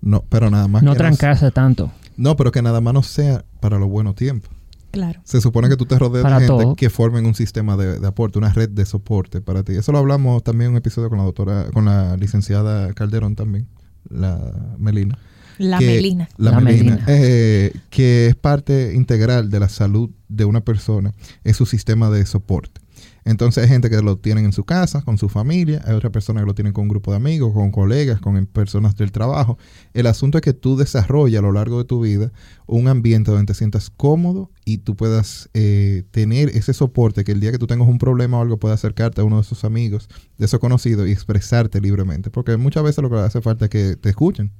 [0.02, 1.92] no, pero nada más No que trancarse tanto.
[2.16, 4.50] No, pero que nada más no sea para los buenos tiempos.
[4.90, 5.20] Claro.
[5.24, 6.74] Se supone que tú te rodeas Para de gente todo.
[6.74, 9.74] que formen un sistema de, de aporte, una red de soporte para ti.
[9.74, 13.68] Eso lo hablamos también en un episodio con la doctora, con la licenciada Calderón también,
[14.08, 15.16] la Melina.
[15.58, 16.28] La que- melina.
[16.38, 16.92] La, La melina.
[16.96, 17.04] melina.
[17.06, 21.12] eh, que es parte integral de la salud de una persona,
[21.44, 22.80] es su sistema de soporte.
[23.24, 26.42] Entonces hay gente que lo tienen en su casa, con su familia, hay otras personas
[26.42, 29.58] que lo tienen con un grupo de amigos, con colegas, con em- personas del trabajo.
[29.94, 32.32] El asunto es que tú desarrollas a lo largo de tu vida
[32.66, 37.40] un ambiente donde te sientas cómodo y tú puedas eh, tener ese soporte que el
[37.40, 40.08] día que tú tengas un problema o algo puedas acercarte a uno de esos amigos,
[40.38, 42.30] de esos conocidos y expresarte libremente.
[42.30, 44.52] Porque muchas veces lo que hace falta es que te escuchen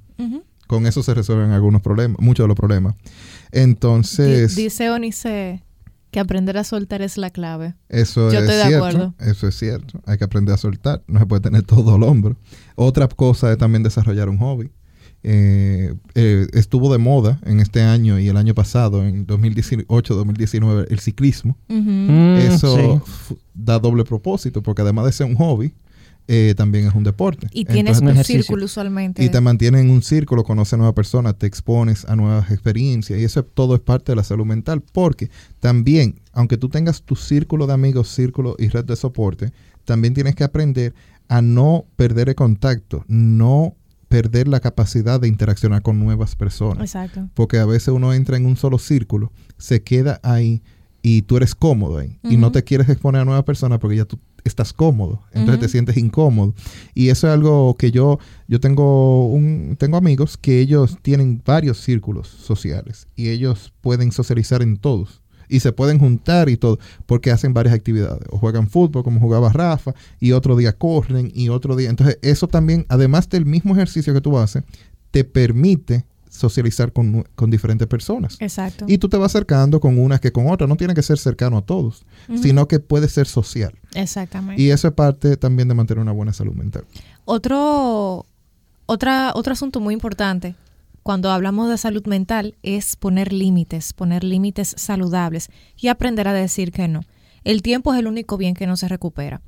[0.71, 2.95] con eso se resuelven algunos problemas, muchos de los problemas.
[3.51, 5.65] Entonces, dice Onice
[6.11, 7.73] que aprender a soltar es la clave.
[7.89, 8.85] eso yo es estoy de cierto.
[8.85, 9.15] acuerdo.
[9.19, 10.01] Eso es cierto.
[10.05, 11.01] Hay que aprender a soltar.
[11.07, 12.35] No se puede tener todo al hombro.
[12.75, 14.71] Otra cosa es también desarrollar un hobby.
[15.23, 20.99] Eh, eh, estuvo de moda en este año y el año pasado, en 2018-2019, el
[20.99, 21.57] ciclismo.
[21.67, 23.37] Mm, Eso sí.
[23.53, 25.73] da doble propósito, porque además de ser un hobby,
[26.33, 27.49] eh, también es un deporte.
[27.51, 29.21] Y tienes Entonces, un círculo usualmente.
[29.21, 33.19] y te mantiene en un círculo, conoces a nuevas personas, te expones a nuevas experiencias
[33.19, 35.29] y eso todo es parte de la salud mental porque
[35.59, 39.51] también, aunque tú tengas tu círculo de amigos, círculo y red de soporte,
[39.83, 40.93] también tienes que aprender
[41.27, 43.75] a no perder el contacto, no
[44.07, 46.81] perder la capacidad de interaccionar con nuevas personas.
[46.81, 47.27] Exacto.
[47.33, 50.61] Porque a veces uno entra en un solo círculo, se queda ahí
[51.01, 52.19] y tú eres cómodo ahí.
[52.23, 55.21] Y no te quieres exponer a nuevas personas porque ya tú estás cómodo.
[55.31, 56.53] Entonces te sientes incómodo.
[56.93, 61.79] Y eso es algo que yo, yo tengo un, tengo amigos que ellos tienen varios
[61.79, 65.21] círculos sociales y ellos pueden socializar en todos.
[65.49, 68.25] Y se pueden juntar y todo, porque hacen varias actividades.
[68.29, 71.89] O juegan fútbol, como jugaba Rafa, y otro día corren, y otro día.
[71.89, 74.63] Entonces, eso también, además del mismo ejercicio que tú haces,
[75.11, 78.37] te permite socializar con, con diferentes personas.
[78.39, 78.85] Exacto.
[78.87, 80.67] Y tú te vas acercando con unas que con otras.
[80.67, 82.05] No tiene que ser cercano a todos,
[82.41, 83.77] sino que puede ser social.
[83.93, 84.61] Exactamente.
[84.61, 86.85] Y eso es parte también de mantener una buena salud mental.
[87.25, 88.25] Otro,
[88.85, 90.55] otra, otro asunto muy importante
[91.03, 96.71] cuando hablamos de salud mental es poner límites, poner límites saludables y aprender a decir
[96.71, 97.01] que no.
[97.43, 99.41] El tiempo es el único bien que no se recupera.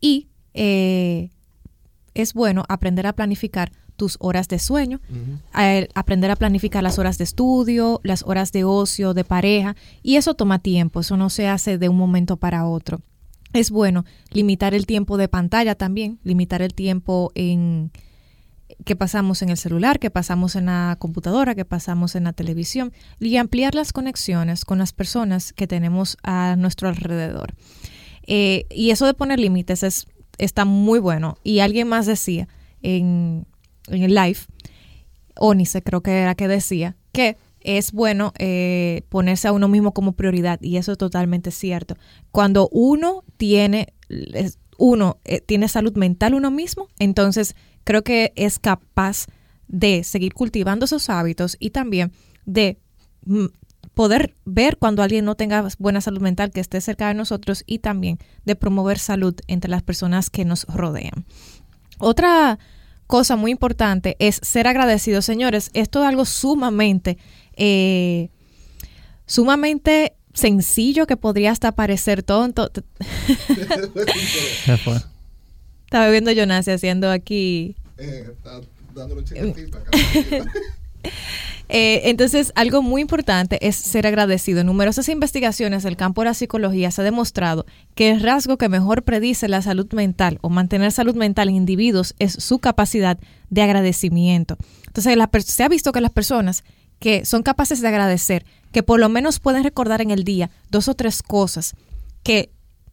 [0.00, 1.30] Y eh,
[2.20, 5.00] es bueno aprender a planificar tus horas de sueño,
[5.52, 10.16] a- aprender a planificar las horas de estudio, las horas de ocio, de pareja, y
[10.16, 13.02] eso toma tiempo, eso no se hace de un momento para otro.
[13.52, 17.90] Es bueno limitar el tiempo de pantalla también, limitar el tiempo en
[18.84, 22.92] que pasamos en el celular, que pasamos en la computadora, que pasamos en la televisión
[23.18, 27.54] y ampliar las conexiones con las personas que tenemos a nuestro alrededor.
[28.26, 30.06] Eh, y eso de poner límites es,
[30.44, 31.36] está muy bueno.
[31.42, 32.48] Y alguien más decía
[32.82, 33.46] en,
[33.88, 34.38] en el live,
[35.36, 40.12] Onice creo que era que decía, que es bueno eh, ponerse a uno mismo como
[40.12, 41.96] prioridad y eso es totalmente cierto.
[42.30, 43.94] Cuando uno tiene,
[44.78, 49.26] uno eh, tiene salud mental uno mismo, entonces creo que es capaz
[49.68, 52.12] de seguir cultivando esos hábitos y también
[52.44, 52.78] de
[53.24, 53.46] mm,
[54.00, 57.80] poder ver cuando alguien no tenga buena salud mental que esté cerca de nosotros y
[57.80, 61.26] también de promover salud entre las personas que nos rodean.
[61.98, 62.58] Otra
[63.06, 65.70] cosa muy importante es ser agradecidos, señores.
[65.74, 67.18] Esto es algo sumamente,
[67.56, 68.30] eh,
[69.26, 72.70] sumamente sencillo que podría hasta parecer tonto.
[75.84, 78.30] Estaba viendo Jonas haciendo aquí Eh,
[81.72, 84.60] entonces, algo muy importante es ser agradecido.
[84.60, 88.68] En numerosas investigaciones del campo de la psicología se ha demostrado que el rasgo que
[88.68, 93.18] mejor predice la salud mental o mantener salud mental en individuos es su capacidad
[93.50, 94.56] de agradecimiento.
[94.86, 95.16] Entonces,
[95.46, 96.64] se ha visto que las personas
[96.98, 100.88] que son capaces de agradecer, que por lo menos pueden recordar en el día dos
[100.88, 101.74] o tres cosas
[102.22, 102.50] que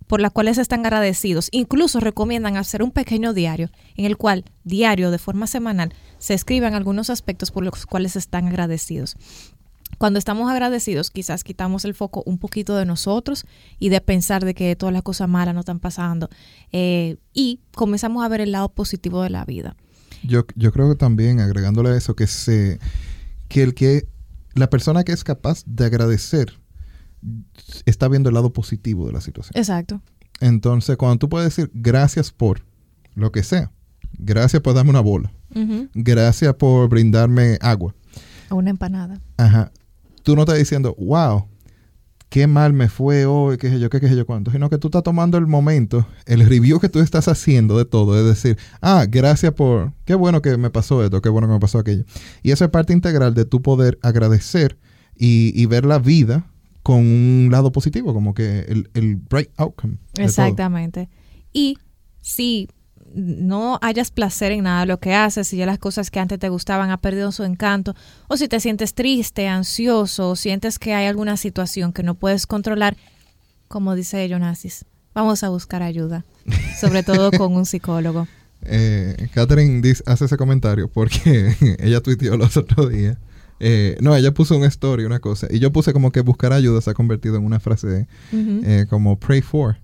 [0.07, 1.49] por las cuales están agradecidos.
[1.51, 6.73] Incluso recomiendan hacer un pequeño diario en el cual, diario de forma semanal, se escriban
[6.73, 9.15] algunos aspectos por los cuales están agradecidos.
[9.97, 13.45] Cuando estamos agradecidos, quizás quitamos el foco un poquito de nosotros
[13.79, 16.29] y de pensar de que todas las cosas malas no están pasando
[16.71, 19.75] eh, y comenzamos a ver el lado positivo de la vida.
[20.23, 22.79] Yo, yo creo que también, agregándole a eso, que se
[23.47, 24.07] que el que
[24.53, 26.59] la persona que es capaz de agradecer
[27.85, 29.53] está viendo el lado positivo de la situación.
[29.55, 30.01] Exacto.
[30.39, 32.61] Entonces, cuando tú puedes decir gracias por
[33.15, 33.71] lo que sea,
[34.19, 35.31] gracias por darme una bola,
[35.93, 37.95] gracias por brindarme agua,
[38.49, 39.19] O Una empanada.
[39.37, 39.71] ajá,
[40.23, 41.47] tú no estás diciendo, wow,
[42.29, 44.77] qué mal me fue hoy, qué sé yo, qué, qué sé yo cuánto, sino que
[44.77, 48.57] tú estás tomando el momento, el review que tú estás haciendo de todo, es decir,
[48.81, 52.03] ah, gracias por, qué bueno que me pasó esto, qué bueno que me pasó aquello.
[52.43, 54.77] Y eso es parte integral de tu poder agradecer
[55.15, 56.45] y, y ver la vida
[56.87, 59.97] con un lado positivo, como que el, el bright outcome.
[60.17, 61.09] Exactamente.
[61.51, 61.77] Y
[62.21, 62.69] si
[63.13, 66.39] no hayas placer en nada de lo que haces, si ya las cosas que antes
[66.39, 67.93] te gustaban han perdido su encanto,
[68.29, 72.47] o si te sientes triste, ansioso, o sientes que hay alguna situación que no puedes
[72.47, 72.95] controlar,
[73.67, 76.23] como dice Jonasis, vamos a buscar ayuda,
[76.79, 78.29] sobre todo con un psicólogo.
[78.63, 83.15] Eh, Catherine dice- hace ese comentario porque ella tuiteó los otros días.
[83.59, 85.47] Eh, no, ella puso una story, una cosa.
[85.49, 89.19] Y yo puse como que buscar ayuda se ha convertido en una frase eh, como
[89.19, 89.77] pray for.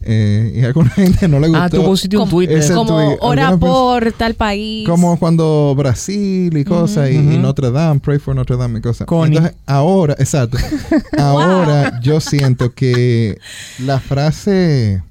[0.00, 1.62] Eh, y a alguna gente no le gustó.
[1.62, 2.74] Ah, tú pusiste un eso.
[2.74, 4.88] Como tweet, ora por tal país.
[4.88, 7.18] Como cuando Brasil y cosas, y.
[7.18, 9.06] Notre Dame, pray for Notre Dame y cosas.
[9.10, 10.56] Entonces, ahora, exacto.
[11.18, 13.38] ahora yo siento que
[13.78, 15.02] la frase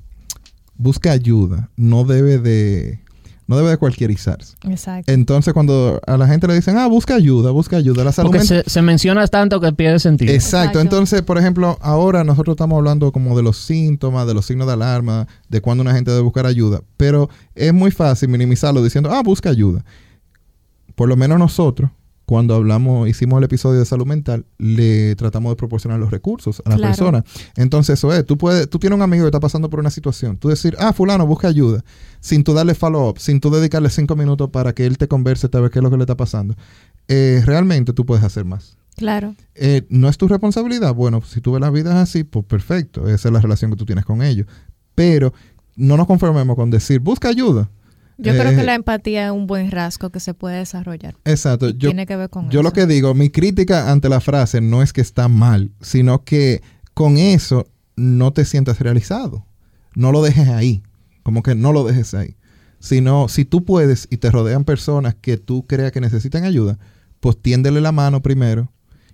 [0.75, 3.01] busca ayuda no debe de
[3.47, 4.55] no debe de cualquierizarse.
[4.69, 5.11] Exacto.
[5.11, 8.39] Entonces, cuando a la gente le dicen, ah, busca ayuda, busca ayuda, la salud Porque
[8.39, 10.31] mental- se, se menciona tanto que pierde sentido.
[10.31, 10.57] Exacto.
[10.57, 10.79] Exacto.
[10.81, 14.73] Entonces, por ejemplo, ahora nosotros estamos hablando como de los síntomas, de los signos de
[14.73, 16.81] alarma, de cuando una gente debe buscar ayuda.
[16.97, 19.83] Pero es muy fácil minimizarlo diciendo, ah, busca ayuda.
[20.95, 21.89] Por lo menos nosotros,
[22.31, 26.69] cuando hablamos, hicimos el episodio de salud mental, le tratamos de proporcionar los recursos a
[26.69, 26.91] la Claro.
[26.95, 27.25] persona.
[27.57, 30.37] Entonces, eso es, tú puedes, tú tienes un amigo que está pasando por una situación,
[30.37, 31.83] tú decir, ah, fulano, busca ayuda,
[32.21, 35.59] sin tú darle follow-up, sin tú dedicarle cinco minutos para que él te converse, te
[35.59, 36.55] ver qué es lo que le está pasando.
[37.09, 38.77] Eh, realmente tú puedes hacer más.
[38.95, 39.35] Claro.
[39.55, 40.93] Eh, no es tu responsabilidad.
[40.95, 43.09] Bueno, si tú ves las vidas así, pues perfecto.
[43.09, 44.47] Esa es la relación que tú tienes con ellos.
[44.95, 45.33] Pero
[45.75, 47.69] no nos conformemos con decir, busca ayuda.
[48.21, 51.15] Yo creo Eh, que la empatía es un buen rasgo que se puede desarrollar.
[51.25, 51.69] Exacto.
[51.69, 52.63] Yo, tiene que ver con yo eso.
[52.63, 56.61] lo que digo, mi crítica ante la frase no es que está mal, sino que
[56.93, 57.65] con eso
[57.95, 59.45] no te sientas realizado.
[59.95, 60.83] No lo dejes ahí.
[61.23, 62.35] Como que no lo dejes ahí.
[62.79, 66.79] Sino, si tú puedes y te rodean personas que tú creas que necesitan ayuda,
[67.19, 68.71] pues tiéndele la mano primero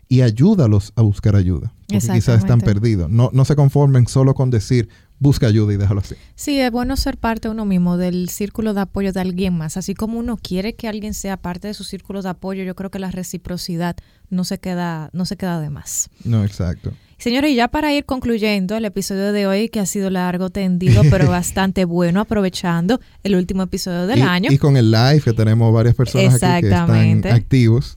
[0.08, 1.74] y ayúdalos a buscar ayuda.
[1.88, 3.10] Porque quizás están perdidos.
[3.10, 4.88] No, no se conformen solo con decir,
[5.20, 6.16] busca ayuda y déjalo así.
[6.36, 9.78] Sí, es bueno ser parte uno mismo del círculo de apoyo de alguien más.
[9.78, 12.92] Así como uno quiere que alguien sea parte de su círculo de apoyo, yo creo
[12.92, 13.96] que la reciprocidad
[14.30, 16.10] no se queda, no se queda de más.
[16.24, 16.94] No, exacto.
[17.18, 21.02] Señores, y ya para ir concluyendo el episodio de hoy, que ha sido largo, tendido,
[21.10, 24.52] pero bastante bueno, aprovechando el último episodio del y, año.
[24.52, 27.96] y con el live, que tenemos varias personas aquí que están activos.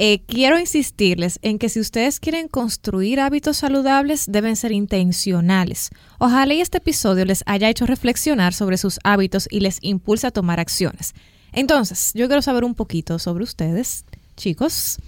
[0.00, 5.90] Eh, quiero insistirles en que si ustedes quieren construir hábitos saludables, deben ser intencionales.
[6.18, 10.30] Ojalá y este episodio les haya hecho reflexionar sobre sus hábitos y les impulse a
[10.30, 11.14] tomar acciones.
[11.52, 14.04] Entonces, yo quiero saber un poquito sobre ustedes,
[14.36, 14.98] chicos.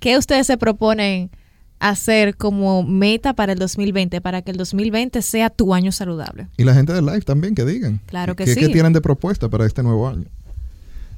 [0.00, 1.30] ¿Qué ustedes se proponen
[1.78, 6.48] hacer como meta para el 2020, para que el 2020 sea tu año saludable?
[6.58, 8.02] Y la gente del live también, que digan.
[8.04, 8.60] Claro que ¿Qué, sí.
[8.60, 10.26] ¿Qué tienen de propuesta para este nuevo año?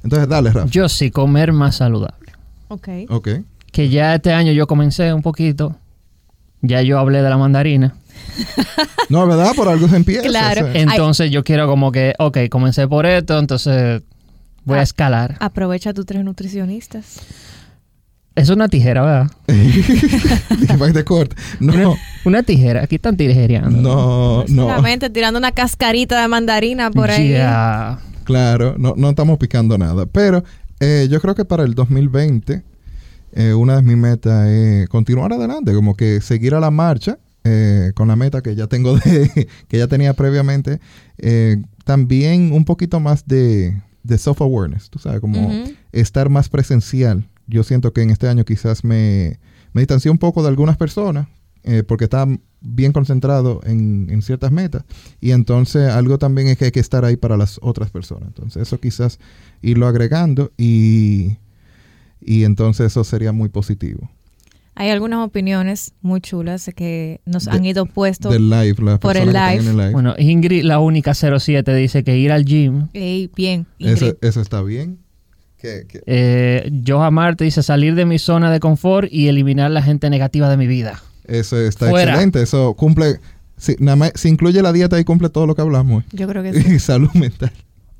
[0.05, 0.69] Entonces, dale, Rafa.
[0.69, 2.28] Yo sí, comer más saludable.
[2.69, 2.87] Ok.
[3.09, 3.29] Ok.
[3.71, 5.75] Que ya este año yo comencé un poquito.
[6.61, 7.95] Ya yo hablé de la mandarina.
[9.09, 9.53] No, ¿verdad?
[9.55, 10.21] Por algo se empieza.
[10.21, 10.67] Claro.
[10.67, 10.81] o sea.
[10.81, 14.03] Entonces yo quiero como que, ok, comencé por esto, entonces
[14.65, 15.35] voy a escalar.
[15.39, 17.19] Aprovecha tus tres nutricionistas.
[18.35, 19.31] Es una tijera, ¿verdad?
[19.47, 21.35] Dije, para que te corte.
[21.59, 22.83] No, una tijera.
[22.83, 23.81] Aquí están tijereando.
[23.81, 24.63] no, no.
[24.67, 27.33] Solamente tirando una cascarita de mandarina por ahí.
[28.25, 30.05] Claro, no, no estamos picando nada.
[30.05, 30.43] Pero
[30.79, 32.63] eh, yo creo que para el 2020,
[33.33, 37.91] eh, una de mis metas es continuar adelante, como que seguir a la marcha eh,
[37.95, 40.79] con la meta que ya tengo de, que ya tenía previamente.
[41.17, 47.27] Eh, también un poquito más de, de self-awareness, tú sabes, como estar más presencial.
[47.47, 49.39] Yo siento que en este año quizás me,
[49.73, 51.27] me distancié un poco de algunas personas
[51.69, 54.83] eh, porque estaba bien concentrado en, en ciertas metas.
[55.21, 58.27] Y entonces algo también es que hay que estar ahí para las otras personas.
[58.27, 59.19] Entonces eso quizás
[59.61, 61.37] irlo agregando y,
[62.21, 64.09] y entonces eso sería muy positivo.
[64.75, 68.31] Hay algunas opiniones muy chulas que nos De- han ido puestos.
[68.31, 69.55] Del live, las por el live.
[69.57, 69.91] en el live.
[69.91, 72.87] Bueno, Ingrid, la única 07, dice que ir al gym.
[72.93, 73.93] Ey, bien, Ingrid.
[74.03, 74.99] eso, eso está bien.
[75.57, 76.71] Que, que- Eh,
[77.11, 80.67] Marte dice salir de mi zona de confort y eliminar la gente negativa de mi
[80.67, 81.03] vida.
[81.29, 82.11] Eso está Fuera.
[82.13, 82.41] excelente.
[82.41, 83.19] Eso cumple,
[83.57, 86.03] si, nada más, si incluye la dieta y cumple todo lo que hablamos.
[86.11, 86.73] Yo creo que sí.
[86.75, 87.51] Y salud mental.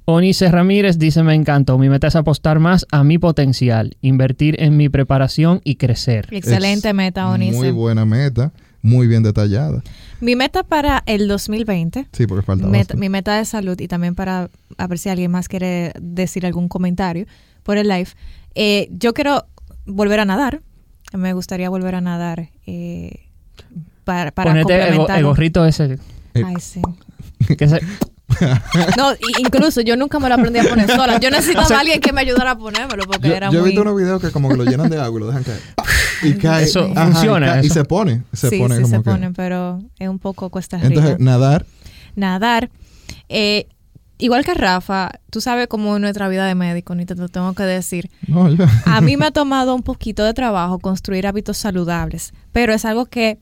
[0.06, 1.78] Onice Ramírez dice me encantó.
[1.78, 6.28] Mi meta es apostar más a mi potencial, invertir en mi preparación y crecer.
[6.32, 7.56] Excelente Es meta, Onice.
[7.58, 8.52] Muy buena meta,
[8.82, 9.84] muy bien detallada.
[10.20, 14.16] Mi meta para el 2020, Sí, porque falta meta- mi meta de salud y también
[14.16, 17.28] para a ver si alguien más quiere decir algún comentario
[17.62, 18.10] por el live.
[18.56, 19.46] Eh, yo quiero
[19.86, 20.62] volver a nadar.
[21.14, 23.26] Me gustaría volver a nadar eh,
[24.04, 25.98] para, para Ponete el, el gorrito ese.
[26.34, 26.82] Eh, Ay, sí.
[27.58, 27.82] que se-
[28.98, 31.20] No, incluso yo nunca me lo aprendí a poner sola.
[31.20, 33.82] Yo necesitaba a alguien que me ayudara a ponérmelo porque Yo, era yo he visto
[33.82, 35.60] unos videos que como que lo llenan de agua y lo dejan caer.
[36.22, 36.66] Y cae.
[36.66, 37.74] Eso ajá, y funciona, cae, Y, eso.
[37.76, 38.24] se pone.
[38.34, 40.90] Se sí, pone sí como se que- ponen, pero es un poco cuesta arriba.
[40.94, 41.66] Entonces, nadar.
[42.16, 42.70] Nadar.
[43.30, 43.68] Eh,
[44.20, 47.54] igual que Rafa, tú sabes cómo es nuestra vida de médico, ni te lo tengo
[47.54, 48.12] que decir.
[48.28, 48.70] No, ya.
[48.86, 53.06] A mí me ha tomado un poquito de trabajo construir hábitos saludables, pero es algo
[53.08, 53.40] que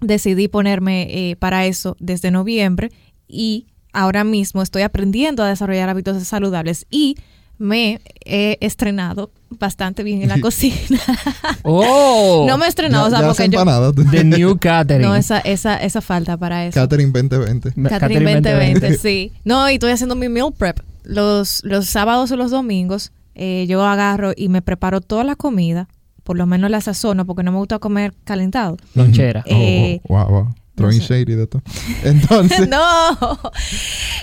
[0.00, 2.90] decidí ponerme eh, para eso desde noviembre
[3.26, 7.16] y ahora mismo estoy aprendiendo a desarrollar hábitos saludables y
[7.58, 11.00] me he estrenado bastante bien en la cocina.
[11.62, 12.44] ¡Oh!
[12.48, 13.92] no me he estrenado, o sea, Ya- ya porque yo...
[14.10, 15.06] The New Catering.
[15.06, 16.78] No, esa, esa, esa falta para eso.
[16.80, 17.72] Catering 2020.
[17.88, 19.32] Catherine 2020, sí.
[19.44, 20.80] No, y estoy haciendo mi meal prep.
[21.04, 25.88] Los, los sábados o los domingos eh, yo agarro y me preparo toda la comida,
[26.22, 28.76] por lo menos la sazono, porque no me gusta comer calentado.
[28.94, 29.42] Lonchera.
[29.46, 30.54] Eh, Oh, oh, wow, wow.
[30.74, 31.06] Throwing sé.
[31.20, 31.62] shade y de todo.
[32.04, 33.38] Entonces, no,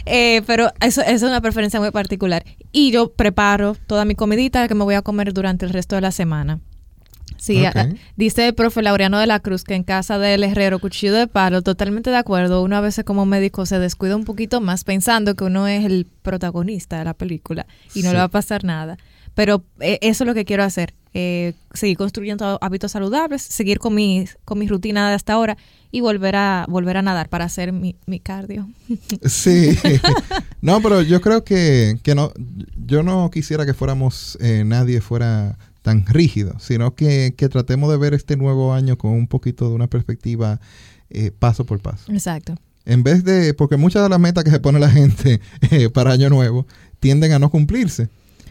[0.05, 2.43] Eh, pero eso, eso es una preferencia muy particular.
[2.71, 6.01] Y yo preparo toda mi comidita que me voy a comer durante el resto de
[6.01, 6.59] la semana.
[7.37, 7.63] Sí,
[8.17, 11.61] dice el profe Laureano de la Cruz que en casa del herrero cuchillo de palo,
[11.61, 15.45] totalmente de acuerdo, uno a veces como médico se descuida un poquito más pensando que
[15.45, 18.13] uno es el protagonista de la película y no Sí.
[18.13, 18.97] le va a pasar nada.
[19.39, 23.95] Pero eh, eso es lo que quiero hacer, eh, seguir construyendo hábitos saludables, seguir con
[23.95, 25.55] mi, con mi rutina de hasta ahora
[25.93, 28.67] y volver a, volver a nadar para hacer mi, mi cardio.
[29.25, 29.77] sí.
[30.61, 32.33] no, pero yo creo que, que no,
[32.85, 37.97] yo no quisiera que fuéramos, eh, nadie fuera tan rígido, sino que, que tratemos de
[37.97, 40.59] ver este nuevo año con un poquito de una perspectiva
[41.09, 42.11] eh, paso por paso.
[42.11, 42.55] Exacto.
[42.83, 45.39] En vez de, porque muchas de las metas que se pone la gente
[45.71, 46.67] eh, para año nuevo
[46.99, 48.09] tienden a no cumplirse.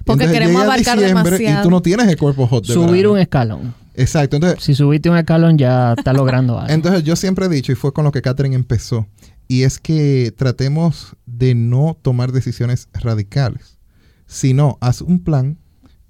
[0.08, 1.60] Porque Entonces queremos abarcar diciembre demasiado.
[1.60, 3.12] Y tú no tienes el cuerpo hot de Subir verano.
[3.12, 3.74] un escalón.
[3.94, 4.36] Exacto.
[4.36, 6.72] Entonces, Si subiste un escalón ya está logrando algo.
[6.72, 9.06] entonces yo siempre he dicho, y fue con lo que Catherine empezó,
[9.48, 13.78] y es que tratemos de no tomar decisiones radicales.
[14.26, 15.58] Sino, haz un plan,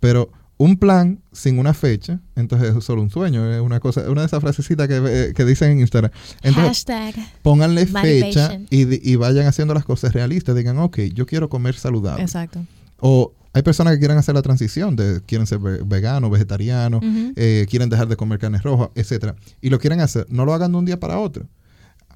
[0.01, 4.23] pero un plan sin una fecha, entonces es solo un sueño, es una cosa, una
[4.23, 6.11] de esas frasecitas que, eh, que dicen en Instagram.
[6.43, 7.15] Entonces, Hashtag.
[7.43, 10.57] pónganle fecha y, y vayan haciendo las cosas realistas.
[10.57, 12.23] Digan, ok, yo quiero comer saludable.
[12.25, 12.59] Exacto.
[12.99, 17.33] O hay personas que quieren hacer la transición, de quieren ser ve- vegano, vegetariano, Ujú.
[17.37, 19.35] eh, quieren dejar de comer carne roja, etcétera.
[19.61, 21.47] Y lo quieren hacer, no lo hagan de un día para otro.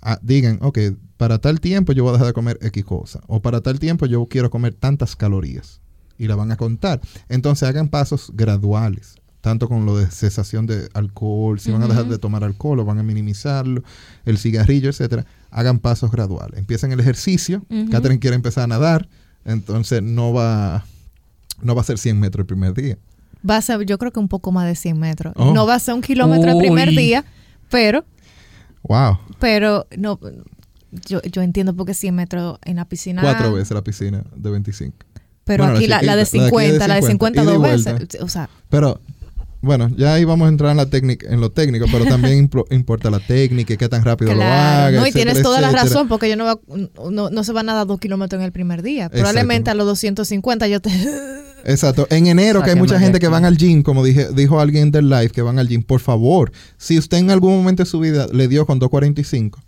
[0.01, 0.79] Ah, digan, ok,
[1.17, 3.21] para tal tiempo yo voy a dejar de comer X cosa.
[3.29, 5.81] O para tal tiempo yo quiero comer tantas calorías.
[6.19, 7.01] Y la van a contar.
[7.29, 9.15] Entonces hagan pasos graduales.
[9.41, 12.85] Tanto con lo de cesación de alcohol, si van a dejar de tomar alcohol o
[12.85, 13.83] van a minimizarlo,
[14.25, 15.25] el cigarrillo, etcétera.
[15.51, 16.59] Hagan pasos graduales.
[16.61, 17.65] Empiecen el ejercicio.
[17.91, 19.09] Catherine quiere empezar a nadar.
[19.45, 20.85] Entonces no va,
[21.63, 22.99] no va a ser 100 metros el primer día.
[23.49, 25.33] Va a ser, yo creo que un poco más de 100 metros.
[25.37, 25.53] Oh.
[25.53, 27.25] No va a ser un kilómetro el primer día,
[27.71, 28.05] pero,
[28.83, 29.19] Wow.
[29.39, 30.19] pero, no,
[31.07, 33.23] yo, yo entiendo porque 100 metros en la piscina.
[33.23, 34.97] Cuatro veces la piscina de 25.
[35.45, 37.03] Pero Bueno, aquí la, la de chiquita, la de aquí es de 50, la de
[37.03, 38.21] 50 50, ida y dos veces.
[38.23, 39.01] O sea, Pero,
[39.61, 43.11] bueno, ya ahí vamos a entrar en la técnica, en lo técnico, pero también importa
[43.11, 44.87] la técnica y qué tan rápido lo claro.
[44.87, 44.99] haga.
[45.01, 46.61] no, y etcétera, tienes toda la razón, porque yo no, va,
[47.11, 49.09] no, no se van a dar dos kilómetros en el primer día.
[49.09, 50.91] Probablemente a los 250 yo te.
[51.65, 52.07] Exacto.
[52.11, 55.09] En enero, que hay mucha gente que van al gym, como dije, dijo alguien del
[55.09, 58.27] live, que van al gym, por favor, si usted en algún momento de su vida
[58.33, 59.61] le dio con 245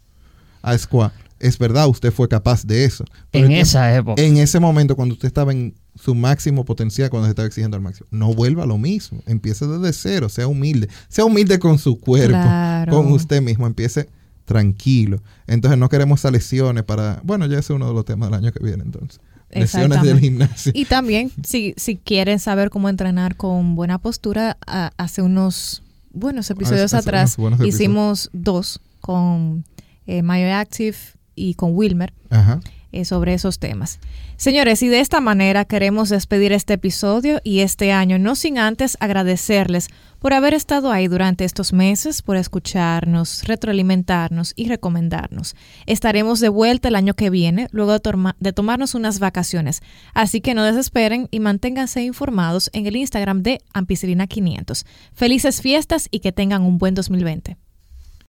[0.62, 3.04] a squat, es verdad, usted fue capaz de eso.
[3.30, 4.22] Pero en esa época.
[4.22, 7.82] en ese momento, cuando usted estaba en su máximo potencial, cuando se estaba exigiendo al
[7.82, 9.22] máximo, no vuelva a lo mismo.
[9.26, 10.88] Empiece desde cero, sea humilde.
[11.08, 12.92] Sea humilde con su cuerpo, Claro.
[12.92, 13.66] con usted mismo.
[13.66, 14.08] Empiece
[14.44, 15.22] tranquilo.
[15.46, 17.20] Entonces, no queremos esas lesiones para.
[17.24, 19.20] Bueno, ya ese es uno de los temas del año que viene, entonces.
[19.50, 19.72] Lesiones
[20.02, 20.20] del Exactamente.
[20.20, 20.72] gimnasio.
[20.74, 25.82] Y también, si, si quieren saber cómo entrenar con buena postura, a- hace unos
[26.12, 27.74] buenos episodios Hace- hace atrás unos buenos episodios.
[27.80, 29.64] hicimos dos con
[30.06, 30.22] eh,
[30.52, 30.96] Active
[31.34, 32.60] y con Wilmer Ajá.
[32.94, 33.98] Eh, sobre esos temas.
[34.36, 38.96] Señores, y de esta manera queremos despedir este episodio y este año, no sin antes
[39.00, 39.88] agradecerles
[40.20, 45.54] por haber estado ahí durante estos meses, por escucharnos, retroalimentarnos y recomendarnos.
[45.84, 49.82] Estaremos de vuelta el año que viene, luego de, de tomarnos unas vacaciones.
[50.14, 54.86] Así que no desesperen y manténganse informados en el Instagram de Ampicilina500.
[55.12, 57.58] Felices fiestas y que tengan un buen 2020.